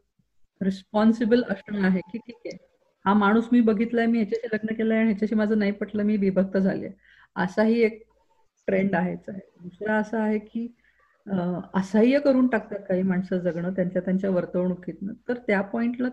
रिस्पॉन्सिबल 0.60 1.42
असणं 1.50 1.86
आहे 1.86 2.00
की 2.02 2.18
ठीक 2.18 2.36
आहे. 2.46 2.56
हा 3.04 3.12
माणूस 3.14 3.48
मी 3.52 3.60
बघितलाय 3.60 4.06
मी 4.06 4.18
ह्याच्याशी 4.18 4.48
लग्न 4.52 4.74
केलंय 4.74 4.98
आणि 4.98 5.06
ह्याच्याशी 5.06 5.34
माझं 5.34 5.58
नाही 5.58 5.72
पटलं 5.72 6.02
मी 6.02 6.16
विभक्त 6.16 6.56
झाले 6.58 6.90
असाही 7.36 7.80
एक 7.82 8.02
ट्रेंड 8.68 8.94
आहेच 8.94 9.28
आहे. 9.28 9.40
दुसरा 9.62 9.96
असा 9.96 10.22
आहे 10.22 10.38
की 10.38 10.66
असह्य 11.74 12.18
करून 12.20 12.46
टाकतात 12.48 12.78
काही 12.88 13.02
माणसं 13.02 13.38
जगणं 13.38 13.72
त्यांच्या 13.72 14.02
त्यांच्या 14.02 14.30
वर्तवणुकीतनं. 14.30 15.12
तर 15.28 15.38
त्या 15.46 15.60
पॉइंटला 15.62 16.08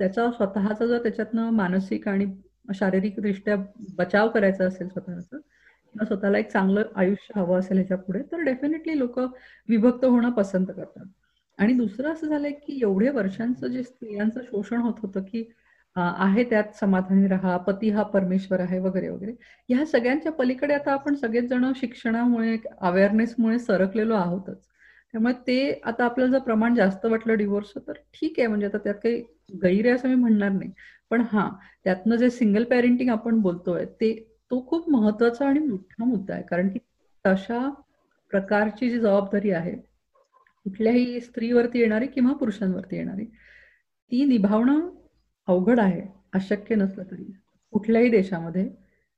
त्याचा 0.00 0.30
स्वतःचा 0.30 0.86
जर 0.86 1.02
त्याच्यातनं 1.02 1.50
मानसिक 1.50 2.08
आणि 2.08 2.26
शारीरिकदृष्ट्या 2.74 3.56
बचाव 3.96 4.28
करायचा 4.28 4.64
असेल 4.64 4.88
स्वतःचा 4.88 5.36
स्वतःला 6.04 6.38
एक 6.38 6.50
चांगलं 6.50 6.82
आयुष्य 6.94 7.40
हवं 7.40 7.58
असेल 7.58 7.76
ह्याच्या 7.76 7.96
पुढे 7.98 8.22
तर 8.32 8.40
डेफिनेटली 8.42 8.98
लोक 8.98 9.18
विभक्त 9.68 10.04
होणं 10.04 10.30
पसंत 10.30 10.66
करतात. 10.66 11.06
आणि 11.58 11.72
दुसरं 11.72 12.12
असं 12.12 12.26
झालंय 12.28 12.50
की 12.52 12.78
एवढे 12.82 13.08
वर्षांचं 13.10 13.66
जे 13.66 13.82
स्त्रियांचं 13.82 14.40
शोषण 14.42 14.80
होत 14.80 14.94
होतं 15.02 15.22
की 15.22 15.44
आहे 15.96 16.42
त्यात 16.44 16.74
समाधानी 16.80 17.28
राहा 17.28 17.56
पती 17.56 17.90
हा 17.90 18.02
परमेश्वर 18.02 18.60
आहे 18.60 18.78
वगैरे 18.78 19.08
वगैरे 19.08 19.32
ह्या 19.68 19.84
सगळ्यांच्या 19.86 20.32
पलीकडे 20.32 20.74
आता 20.74 20.92
आपण 20.92 21.14
सगळेच 21.14 21.48
जण 21.50 21.72
शिक्षणामुळे 21.76 22.56
अवेअरनेसमुळे 22.80 23.58
सरकलेलो 23.58 24.14
आहोतच. 24.14 24.58
त्यामुळे 25.12 25.32
ते 25.46 25.80
आता 25.84 26.04
आपल्याला 26.04 26.32
जर 26.32 26.42
प्रमाण 26.44 26.74
जास्त 26.74 27.06
वाटलं 27.06 27.36
डिवोर्स 27.36 27.72
तर 27.88 27.92
ठीक 28.14 28.38
आहे 28.38 28.46
म्हणजे 28.48 28.66
आता 28.66 28.78
त्यात 28.78 28.94
काही 28.94 29.20
गैर 29.62 29.86
आहे 29.86 29.94
असं 29.94 30.08
मी 30.08 30.14
म्हणणार 30.14 30.50
नाही. 30.50 30.70
पण 31.10 31.20
हा 31.32 31.48
त्यातनं 31.84 32.16
जे 32.16 32.30
सिंगल 32.30 32.64
पॅरेंटिंग 32.64 33.10
आपण 33.10 33.40
बोलतोय 33.40 33.84
ते 34.00 34.12
तो 34.50 34.64
खूप 34.68 34.88
महत्त्वाचा 34.90 35.46
आणि 35.48 35.58
मोठा 35.60 36.04
मुद्दा 36.04 36.34
आहे. 36.34 36.42
कारण 36.42 36.68
की 36.68 36.78
तशा 37.24 37.68
प्रकारची 38.30 38.88
जी 38.90 38.98
जबाबदारी 38.98 39.50
आहे 39.50 39.72
कुठल्याही 40.66 41.20
स्त्रीवरती 41.20 41.80
येणारी 41.80 42.06
किंवा 42.06 42.32
पुरुषांवरती 42.32 42.96
येणारी 42.96 43.24
ती 43.24 44.24
निभावणं 44.24 44.88
अवघड 45.48 45.80
आहे 45.80 46.02
अशक्य 46.34 46.74
नसलं 46.74 47.04
तरी. 47.10 47.24
कुठल्याही 47.72 48.08
देशामध्ये 48.10 48.68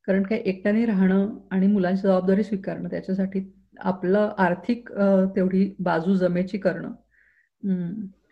कारण 0.09 0.23
काय 0.23 0.39
एकट्याने 0.39 0.85
राहणं 0.87 1.29
आणि 1.51 1.67
मुलांची 1.67 2.03
जबाबदारी 2.03 2.43
स्वीकारणं 2.45 2.89
त्याच्यासाठी 2.91 3.41
आपलं 3.81 4.33
आर्थिक 4.39 4.89
तेवढी 5.37 5.71
बाजू 5.81 6.15
जमेची 6.17 6.59
करणं 6.59 6.93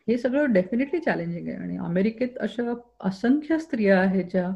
हे 0.09 0.17
सगळं 0.19 0.53
डेफिनेटली 0.53 0.99
चॅलेंजिंग 1.01 1.49
आहे. 1.49 1.57
आणि 1.57 1.77
अमेरिकेत 1.79 2.39
अशा 2.41 2.75
असंख्य 3.01 3.59
स्त्रिया 3.59 3.99
आहेत 4.01 4.25
ज्या 4.31 4.51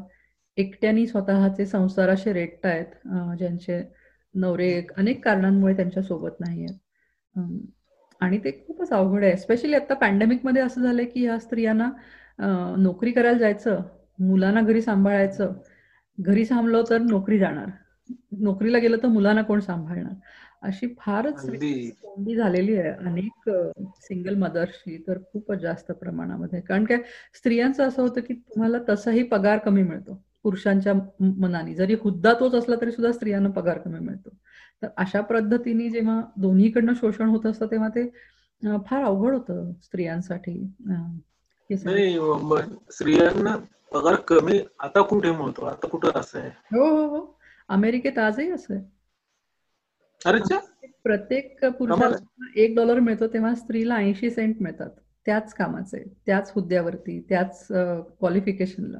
एकट्याने 0.57 1.05
स्वतःचे 1.07 1.65
संसार 1.65 2.09
असे 2.09 2.33
रेटतायत 2.33 3.07
ज्यांचे 3.37 3.81
नवरे 4.35 4.71
अनेक 4.97 5.23
कारणांमुळे 5.25 5.75
त्यांच्यासोबत 5.75 6.39
नाही 6.39 6.65
आहेत 6.65 7.39
आणि 8.21 8.37
ते 8.43 8.51
खूपच 8.67 8.91
अवघड 8.93 9.23
आहे. 9.23 9.37
स्पेशली 9.37 9.75
आता 9.75 9.93
पॅन्डेमिकमध्ये 9.93 10.61
असं 10.61 10.81
झालंय 10.81 11.05
की 11.05 11.23
या 11.25 11.37
स्त्रियांना 11.39 11.89
नोकरी 12.79 13.11
करायला 13.11 13.37
जायचं 13.37 13.81
मुलांना 14.19 14.61
घरी 14.61 14.81
सांभाळायचं. 14.81 15.53
घरी 16.17 16.43
थांबलो 16.49 16.81
तर 16.89 17.01
नोकरी 17.01 17.39
जाणार. 17.39 17.69
नोकरीला 18.41 18.77
गेलं 18.79 18.97
तर 19.03 19.07
मुलांना 19.07 19.41
कोण 19.41 19.59
सांभाळणार? 19.59 20.13
अशी 20.61 20.87
फारच 20.99 21.45
कोंडी 22.01 22.35
झालेली 22.35 22.75
आहे. 22.77 22.89
अनेक 23.07 23.49
सिंगल 24.07 24.35
मदर्सची 24.37 24.97
तर 25.07 25.17
खूपच 25.31 25.59
जास्त 25.61 25.91
प्रमाणामध्ये. 25.91 26.61
कारण 26.61 26.85
काय 26.85 26.97
स्त्रियांचं 27.37 27.87
असं 27.87 28.01
होतं 28.01 28.21
की 28.21 28.33
तुम्हाला 28.33 28.77
तसाही 28.89 29.23
पगार 29.23 29.57
कमी 29.65 29.83
मिळतो. 29.83 30.21
पुरुषांच्या 30.43 30.93
मनाने. 31.19 31.73
जरी 31.75 31.95
हुद्दा 32.01 32.33
तोच 32.39 32.53
असला 32.53 32.75
तरी 32.81 32.91
सुद्धा 32.91 33.11
स्त्रियांना 33.11 33.49
पगार 33.49 33.77
कमी 33.77 33.99
मिळतो. 33.99 34.29
तर 34.81 34.87
अशा 34.97 35.21
पद्धतीने 35.21 35.89
जेव्हा 35.89 36.21
दोन्हीकडनं 36.37 36.93
शोषण 36.93 37.29
होत 37.29 37.45
असतं 37.45 37.65
तेव्हा 37.65 37.89
ते 37.89 38.07
फार 38.85 39.03
अवघड 39.03 39.33
होतं 39.33 39.71
स्त्रियांसाठी. 39.83 40.63
स्त्रियांना 42.91 43.55
पगार 43.93 44.15
कमी 44.15 44.59
आता 44.79 45.01
कुठे 45.01 45.31
मिळतो? 45.31 45.65
आता 45.65 45.87
कुठं 45.87 46.11
असं 46.15 46.39
आहे? 46.39 46.49
हो 46.71 46.85
हो 46.87 47.07
हो. 47.07 47.39
अमेरिकेत 47.67 48.17
आजही 48.17 48.51
असं 48.51 48.73
आहे. 48.73 48.83
प्रत्येक 51.03 51.65
पुरुषाला 51.65 52.15
एक 52.55 52.75
डॉलर 52.75 52.99
मिळतो 52.99 53.27
तेव्हा 53.27 53.55
स्त्रीला 53.55 53.95
ऐंशी 53.95 54.29
सेंट 54.29 54.55
मिळतात. 54.61 54.89
त्याच 55.25 55.53
कामाचे 55.53 56.03
त्याच 56.25 56.51
हुद्द्यावरती 56.55 57.19
त्याच 57.29 57.67
क्वालिफिकेशनला 58.19 58.97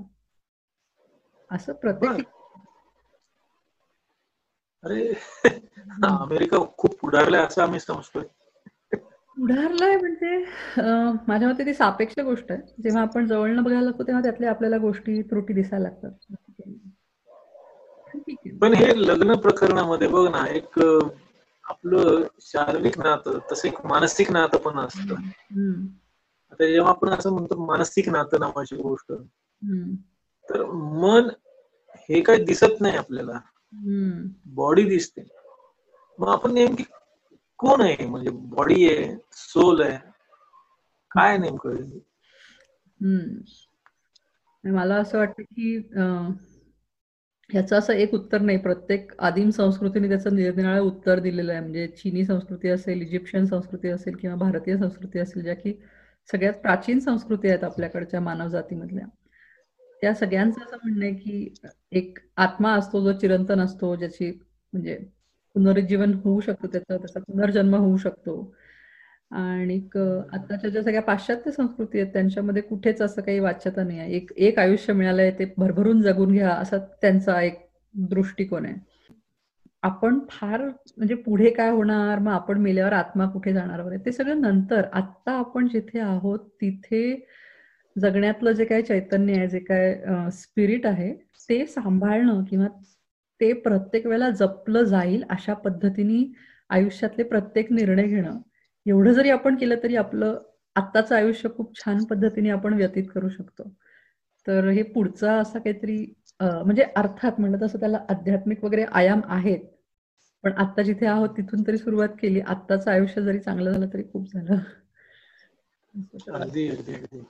असं 1.53 1.73
प्रत्येक 1.73 2.25
अरे 4.83 5.13
अमेरिका 6.03 6.57
खूप 6.77 6.99
पुढारलाय 6.99 7.41
असं 7.41 7.61
आम्ही 7.61 7.79
समजतोय. 7.79 8.23
पुढारलाय 9.37 9.95
म्हणजे 9.97 10.37
माझ्या 11.27 11.49
मते 11.49 11.65
ती 11.65 11.73
सापेक्ष 11.73 12.19
गोष्ट 12.19 12.51
आहे. 12.51 12.81
जेव्हा 12.83 13.01
आपण 13.01 13.25
जवळनं 13.25 13.63
बघायला 13.63 13.81
लागतो 13.81 14.03
तेव्हा 14.03 14.21
त्यातल्या 14.23 14.49
आपल्याला 14.49 14.77
गोष्टी 14.77 15.21
त्रुटी 15.21 15.53
दिसायला 15.53 15.89
लागतात. 15.89 16.11
पण 18.61 18.73
हे 18.73 18.91
लग्न 19.07 19.35
प्रकरणामध्ये 19.35 20.07
बघ 20.07 20.27
ना 20.31 20.45
एक 20.47 20.79
आपलं 21.65 22.23
शारीरिक 22.41 22.99
नातं 22.99 23.39
तसं 23.51 23.67
एक 23.67 23.85
मानसिक 23.85 24.31
नातं 24.31 24.57
पण 24.57 24.79
असतं. 24.79 25.15
आता 26.51 26.65
जेव्हा 26.65 26.89
आपण 26.89 27.09
असं 27.09 27.31
म्हणतो 27.31 27.65
मानसिक 27.65 28.09
नातं 28.09 28.39
नावाची 28.39 28.75
गोष्ट 28.75 29.11
तर 30.49 30.63
मन 31.01 31.29
हे 32.09 32.21
काही 32.21 32.43
दिसत 32.45 32.81
नाही 32.81 32.97
आपल्याला. 32.97 33.39
बॉडी 34.55 34.83
दिसते. 34.89 35.21
मग 36.19 36.27
आपण 36.29 36.53
नेमकी 36.53 36.83
कोण 37.59 37.81
आहे? 37.81 38.05
म्हणजे 38.05 38.29
बॉडी 38.31 38.87
आहे 38.89 39.15
सोल 39.33 39.81
आहे 39.81 39.97
काय 41.11 41.37
नेमकं 41.37 41.75
मला 44.63 44.95
असं 44.95 45.17
वाटतं 45.17 45.43
की 45.43 45.77
ह्याचं 47.49 47.77
असं 47.77 47.93
एक 47.93 48.13
उत्तर 48.13 48.41
नाही. 48.41 48.57
प्रत्येक 48.57 49.11
आदिम 49.19 49.49
संस्कृतीने 49.49 50.07
त्याचं 50.07 50.35
निरनिराळं 50.35 50.81
उत्तर 50.81 51.19
दिलेलं 51.19 51.51
आहे. 51.51 51.61
म्हणजे 51.61 51.87
चीनी 51.87 52.25
संस्कृती 52.25 52.69
असेल 52.69 53.01
इजिप्शियन 53.01 53.45
संस्कृती 53.45 53.87
असेल 53.89 54.15
किंवा 54.15 54.35
भारतीय 54.37 54.77
संस्कृती 54.77 55.19
असेल 55.19 55.43
ज्या 55.43 55.55
की 55.55 55.73
सगळ्यात 56.29 56.53
प्राचीन 56.53 56.99
संस्कृती 56.99 57.47
आहेत 57.47 57.63
आपल्याकडच्या 57.63 58.19
मानव 58.21 58.47
जातीमधल्या 58.47 59.05
त्या 60.03 60.13
सगळ्यांचं 60.13 60.61
असं 60.61 60.77
म्हणणं 60.83 61.05
आहे 61.05 61.13
की 61.13 61.53
एक 61.91 62.17
आत्मा 62.37 62.71
असतो 62.75 63.01
जो 63.01 63.11
चिरंतन 63.19 63.59
असतो 63.59 63.95
ज्याची 63.95 64.29
म्हणजे 64.73 64.95
पुनरुज्जीवन 65.55 66.13
होऊ 66.23 66.39
शकतो 66.39 66.67
त्याचा 66.67 66.97
त्याचा 66.97 67.19
पुनर्जन्म 67.19 67.75
होऊ 67.75 67.97
शकतो. 67.97 68.33
आणि 69.31 69.77
आताच्या 70.33 70.69
ज्या 70.69 70.81
सगळ्या 70.83 71.01
पाश्चात्य 71.01 71.51
संस्कृती 71.51 71.99
आहेत 71.99 72.11
त्यांच्यामध्ये 72.13 72.61
कुठेच 72.61 73.01
असं 73.01 73.21
काही 73.21 73.39
वाच्यता 73.39 73.83
नाही 73.83 73.99
आहे. 73.99 74.11
एक 74.15 74.31
एक 74.37 74.59
आयुष्य 74.59 74.93
मिळालंय 74.93 75.31
ते 75.39 75.45
भरभरून 75.57 76.01
जगून 76.01 76.31
घ्या 76.31 76.51
असा 76.51 76.77
त्यांचा 77.01 77.41
एक 77.41 77.59
दृष्टिकोन 77.95 78.65
आहे. 78.65 78.75
आपण 79.83 80.19
फार 80.29 80.61
म्हणजे 80.61 81.15
पुढे 81.15 81.49
काय 81.51 81.69
होणार 81.71 82.19
मग 82.19 82.31
आपण 82.33 82.57
मेल्यावर 82.61 82.93
आत्मा 82.93 83.25
कुठे 83.31 83.53
जाणार 83.53 83.81
वगैरे 83.81 84.05
ते 84.05 84.11
सगळं 84.11 84.41
नंतर. 84.41 84.85
आत्ता 84.93 85.31
आपण 85.39 85.67
जिथे 85.67 85.99
आहोत 85.99 86.39
तिथे 86.61 87.03
जगण्यातलं 87.95 88.51
जे 88.51 88.65
काय 88.65 88.81
चैतन्य 88.81 89.37
आहे 89.37 89.47
जे 89.47 89.59
काय 89.59 90.29
स्पिरिट 90.31 90.85
आहे 90.85 91.13
ते 91.49 91.65
सांभाळणं 91.65 92.43
किंवा 92.43 92.67
ते 93.41 93.51
प्रत्येक 93.53 94.05
वेळेला 94.05 94.29
जपलं 94.29 94.83
जाईल 94.83 95.23
अशा 95.29 95.53
पद्धतीने 95.53 96.23
आयुष्यातले 96.69 97.23
प्रत्येक 97.23 97.71
निर्णय 97.71 98.07
घेणं. 98.07 98.39
एवढं 98.85 99.11
जरी 99.13 99.29
आपण 99.29 99.55
केलं 99.55 99.75
तरी 99.83 99.95
आपलं 99.95 100.37
आत्ताचं 100.75 101.15
आयुष्य 101.15 101.49
खूप 101.57 101.75
छान 101.77 102.03
पद्धतीने 102.05 102.49
आपण 102.49 102.73
व्यतीत 102.73 103.09
करू 103.15 103.29
शकतो. 103.29 103.63
तर 104.47 104.67
हे 104.69 104.83
पुढचा 104.83 105.33
असा 105.39 105.59
काहीतरी 105.59 105.97
म्हणजे 106.39 106.83
अर्थात 106.95 107.39
म्हणलं 107.39 107.57
तसं 107.61 107.79
त्याला 107.79 107.99
आध्यात्मिक 108.09 108.63
वगैरे 108.63 108.85
आयाम 108.91 109.21
आहेत. 109.27 109.59
पण 110.43 110.51
आता 110.57 110.81
जिथे 110.81 111.05
आहोत 111.05 111.29
तिथून 111.37 111.61
तरी 111.67 111.77
सुरुवात 111.77 112.09
केली. 112.21 112.39
आत्ताचं 112.41 112.91
आयुष्य 112.91 113.21
जरी 113.21 113.39
चांगलं 113.39 113.71
झालं 113.71 113.87
तरी 113.93 114.03
खूप 114.13 114.27
झालं. 114.33 114.57
अगदी 116.33 116.67
अगदी 116.69 116.93
अगदी. 116.93 117.21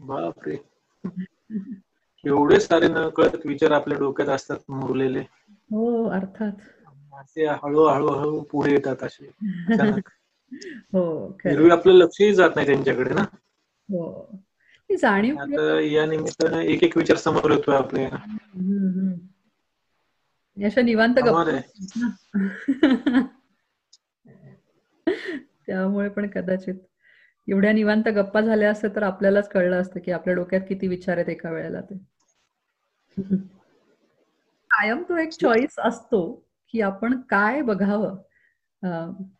बापरे. 0.00 0.56
एवढे 2.24 2.60
सारे 2.60 2.88
न 2.88 3.08
कळत 3.08 3.36
विचार 3.44 3.70
आपल्या 3.70 3.98
डोक्यात 3.98 4.28
असतात 4.28 4.56
मुरलेले. 4.68 5.24
हो 5.70 6.08
अर्थात. 6.08 6.52
असे 7.14 7.46
हळूहळू 7.46 8.08
हळू 8.08 8.40
पुढे 8.40 8.72
येतात 8.72 9.02
असे. 9.02 9.30
हो 10.92 11.36
आपलं 11.70 11.92
लक्षही 11.92 12.34
जात 12.34 12.50
नाही 12.54 12.66
त्यांच्याकडे 12.66 13.14
ना. 13.14 13.24
हो. 13.88 14.36
जाणीव 15.00 15.38
आता 15.38 15.80
या 15.80 16.06
निमित्तानं 16.06 16.58
एक 16.58 16.84
एक 16.84 16.96
विचार 16.96 17.16
समोर 17.16 17.50
येतोय 17.50 17.76
आपल्या. 17.76 18.08
अशा 20.66 20.80
निवांत 20.80 21.14
त्यामुळे 25.66 26.08
पण 26.08 26.28
कदाचित 26.28 26.74
एवढ्या 27.48 27.72
निवांत 27.72 28.08
गप्पा 28.08 28.40
झाल्या 28.40 28.70
असत्या 28.70 28.90
तर 28.96 29.02
आपल्यालाच 29.02 29.48
कळलं 29.48 29.80
असतं 29.80 30.00
की 30.00 30.12
आपल्या 30.12 30.34
डोक्यात 30.34 30.60
किती 30.68 30.86
विचार 30.88 31.16
आहेत 31.16 31.28
एका 31.28 31.50
वेळेला 31.50 31.80
ते. 31.80 31.98
कायम 34.70 35.02
तो 35.02 35.16
एक 35.16 35.30
चॉईस 35.30 35.78
असतो 35.78 36.20
की 36.74 36.80
आपण 36.80 37.20
काय 37.30 37.62
बघावं. 37.62 38.16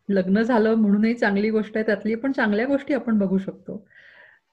लग्न 0.09 0.41
झालं 0.41 0.73
म्हणूनही 0.75 1.13
चांगली 1.13 1.49
गोष्ट 1.49 1.77
आहे 1.77 1.85
त्यातली 1.85 2.15
पण 2.15 2.31
चांगल्या 2.31 2.65
गोष्टी 2.65 2.93
आपण 2.93 3.17
बघू 3.19 3.37
शकतो. 3.37 3.85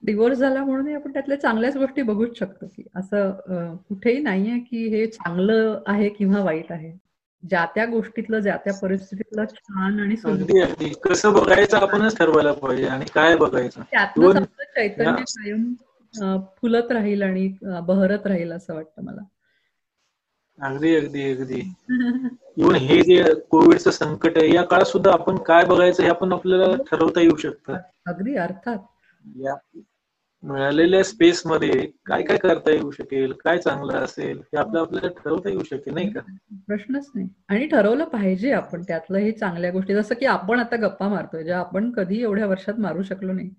डिवोर्स 0.03 0.39
झाला 0.39 0.65
म्हणूनही 0.65 0.95
आपण 0.95 1.13
त्यातल्या 1.13 1.41
चांगल्याच 1.41 1.77
गोष्टी 1.77 2.03
बघूच 2.03 2.39
शकतो 2.39 2.67
की 2.67 2.83
असं 2.97 3.77
कुठेही 3.89 4.19
नाहीये 4.19 4.59
की 4.61 4.87
हे 4.89 5.07
चांगलं 5.07 5.81
आहे 5.87 6.09
किंवा 6.09 6.43
वाईट 6.43 6.73
आहे. 6.73 6.93
ज्या 7.43 7.67
त्या 7.75 7.85
गोष्टीतलं 7.87 8.39
ज्या 8.39 8.57
त्या 8.57 8.75
परिस्थितीतलं 8.83 9.45
छान 9.45 10.01
आणि 10.01 10.17
कसं 11.05 11.33
बघायचं 11.33 11.77
आपणच 11.77 12.17
ठरवायला 12.17 12.53
पाहिजे 12.53 12.87
आणि 12.87 13.05
काय 13.15 13.37
बघायचं? 13.37 13.83
त्यातलं 13.83 14.45
चैतन्य 14.45 15.23
कायम 15.23 15.75
फुलत 16.61 16.93
राहील 16.93 17.23
आणि 17.23 17.49
बहरत 17.63 18.27
राहील 18.27 18.53
असं 18.53 18.75
वाटतं 18.75 19.05
मला. 19.05 19.21
अगदी 20.61 20.97
अगदी 20.97 21.33
अगदी. 21.33 21.61
इव्हन 22.57 22.75
हे 22.75 23.03
जे 23.03 23.35
कोविडचं 23.51 23.91
संकट 23.91 24.39
आहे 24.39 24.55
या 24.55 24.63
काळात 24.63 24.87
सुद्धा 24.87 25.13
आपण 25.13 25.37
काय 25.37 25.65
बघायचं 25.65 26.03
हे 26.03 26.09
आपण 26.09 26.33
आपल्याला 26.33 26.77
ठरवता 26.91 27.21
येऊ 27.21 27.37
शकतं. 27.37 27.77
अगदी 28.07 28.37
अर्थात. 28.37 28.79
या. 29.41 29.55
मिळालेल्या 30.47 31.05
स्पेस 31.05 31.43
मध्ये 31.47 31.87
काय 32.07 32.23
काय 32.23 32.37
करता 32.37 32.71
येऊ 32.71 32.91
शकेल 32.91 33.33
काय 33.33 33.59
चांगलं 33.59 33.93
असेल 33.93 34.39
हे 34.39 34.57
आपलं 34.57 34.81
आपल्याला 34.81 35.09
ठरवता 35.09 35.49
येऊ 35.49 35.61
शकेल 35.71 35.95
नाही 35.95 36.13
का? 36.13 36.21
प्रश्नच 36.67 37.11
नाही. 37.15 37.29
आणि 37.49 37.67
ठरवलं 37.67 38.05
पाहिजे 38.05 38.53
आपण 38.53 38.83
त्यातलं 38.83 39.19
हे 39.19 39.33
चांगल्या 39.33 39.71
गोष्टी. 39.71 39.95
जसं 39.95 40.15
की 40.15 40.27
आपण 40.27 40.61
आता 40.61 40.77
गप्पा 40.77 41.09
मारतोय 41.09 41.45
ज्या 41.45 41.59
आपण 41.59 41.91
कधी 41.91 42.23
एवढ्या 42.23 42.47
वर्षात 42.47 42.81
मारू 42.81 43.03
शकलो 43.03 43.33
नाही. 43.33 43.51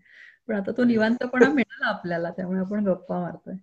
पण 0.48 0.56
आता 0.56 0.72
तो 0.72 0.84
निवांतपणा 0.84 1.50
मिळाला 1.50 1.88
आपल्याला 1.88 2.30
त्यामुळे 2.30 2.60
आपण 2.60 2.86
गप्पा 2.86 3.20
मारतोय. 3.20 3.56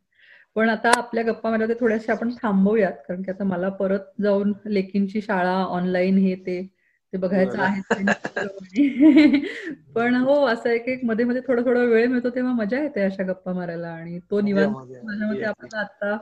पण 0.55 0.69
आता 0.69 0.91
आपल्या 0.97 1.25
गप्पामध्ये 1.25 1.59
मारल्या 1.59 1.81
थोड्याशा 1.81 2.13
आपण 2.13 2.31
थांबवूयात 2.31 2.93
कारण 2.93 3.23
की 3.23 3.31
आता 3.31 3.45
मला 3.45 3.69
परत 3.69 4.23
जाऊन 4.23 4.53
लेकींची 4.67 5.21
शाळा 5.21 5.53
ऑनलाईन 5.53 6.19
हे 6.19 6.35
ते 6.35 6.74
ते 7.15 7.19
बघायचं 7.19 7.63
आहे 7.63 7.81
पण 9.95 10.15
हो 10.15 10.45
असं 10.47 10.69
एक 10.71 10.89
एक 10.89 11.05
मध्ये 11.05 11.25
मध्ये 11.25 11.43
थोडा 11.47 11.63
थोडा 11.63 11.81
वेळ 11.81 12.07
मिळतो 12.07 12.31
तेव्हा 12.31 12.53
मजा 12.53 12.79
येते 12.79 13.03
अशा 13.03 13.23
गप्पा 13.23 13.53
मारायला 13.53 13.89
आणि 13.89 14.19
तो 14.19 14.41
निवांत 14.41 14.71
माझ्या 15.05 15.27
मते 15.27 15.45
आपल्याला 15.45 15.81
आता 15.81 16.17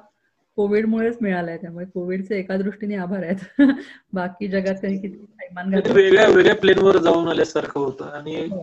कोविडमुळेच 0.57 1.19
मिळालाय 1.21 1.57
त्यामुळे 1.57 1.87
कोविडचे 1.87 2.39
एका 2.39 2.57
दृष्टीने 2.57 2.97
आभार 2.97 3.23
आहेत. 3.23 3.37
बाकी 4.13 4.49
जगात 4.49 4.75
काही 4.83 4.99
किती 4.99 5.93
वेगळ्या 5.93 6.27
वेगळ्या 6.27 6.55
प्लेनवर 6.55 6.97
जाऊन 6.97 7.29
आल्यासारखं 7.29 7.81
होतं 7.81 8.05
आणि 8.05 8.37
हो. 8.37 8.63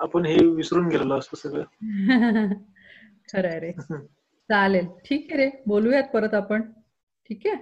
आपण 0.00 0.26
हे 0.26 0.46
विसरून 0.46 0.88
गेलेलो 0.88 1.18
असतो 1.18 1.36
सगळं. 1.36 1.64
खरंय 3.32 3.58
रे. 3.58 3.72
चालेल. 4.50 4.86
ठीक 4.86 5.26
आहे 5.30 5.44
रे. 5.44 5.50
बोलूयात 5.66 6.02
परत 6.02 6.34
आपण. 6.34 6.62
ठीक 7.28 7.46
आहे? 7.46 7.56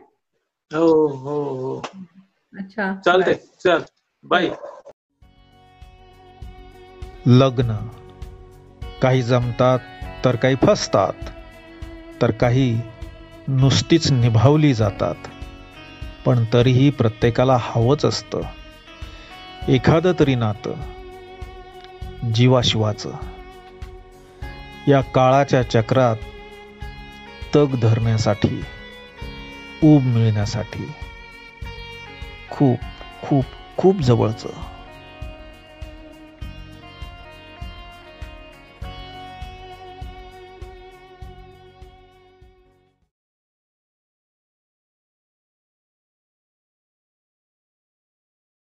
हो 0.76 1.06
हो 1.06 1.42
हो. 1.54 1.82
अच्छा. 2.56 2.94
चालतंय. 3.04 3.34
चल. 3.34 3.82
बाय 4.22 4.48
लग्न. 7.26 7.72
काही 9.02 9.22
जमतात 9.22 9.78
तर 10.24 10.36
काही 10.36 10.54
फसतात. 10.66 11.12
तर 12.22 12.30
काही 12.30 12.80
नुसतीच 13.48 14.12
निभावली 14.12 14.74
जातात. 14.74 15.14
पण 16.24 16.44
तरीही 16.52 16.90
प्रत्येकाला 16.90 17.56
हवंच 17.60 18.04
असतं. 18.04 18.40
एखादं 19.68 20.12
तरी 20.20 20.34
नातं. 20.34 20.74
जीवाशिवाचं. 22.32 23.12
या 24.88 25.00
काळाच्या 25.00 25.62
चक्रात 25.62 26.16
तग 27.54 27.80
धरण्यासाठी 27.80 28.64
ऊब 29.82 30.02
मिळण्यासाठी. 30.02 30.92
खूप 32.58 32.78
खूप 33.22 33.44
खूप 33.76 34.00
जवळचं 34.00 34.48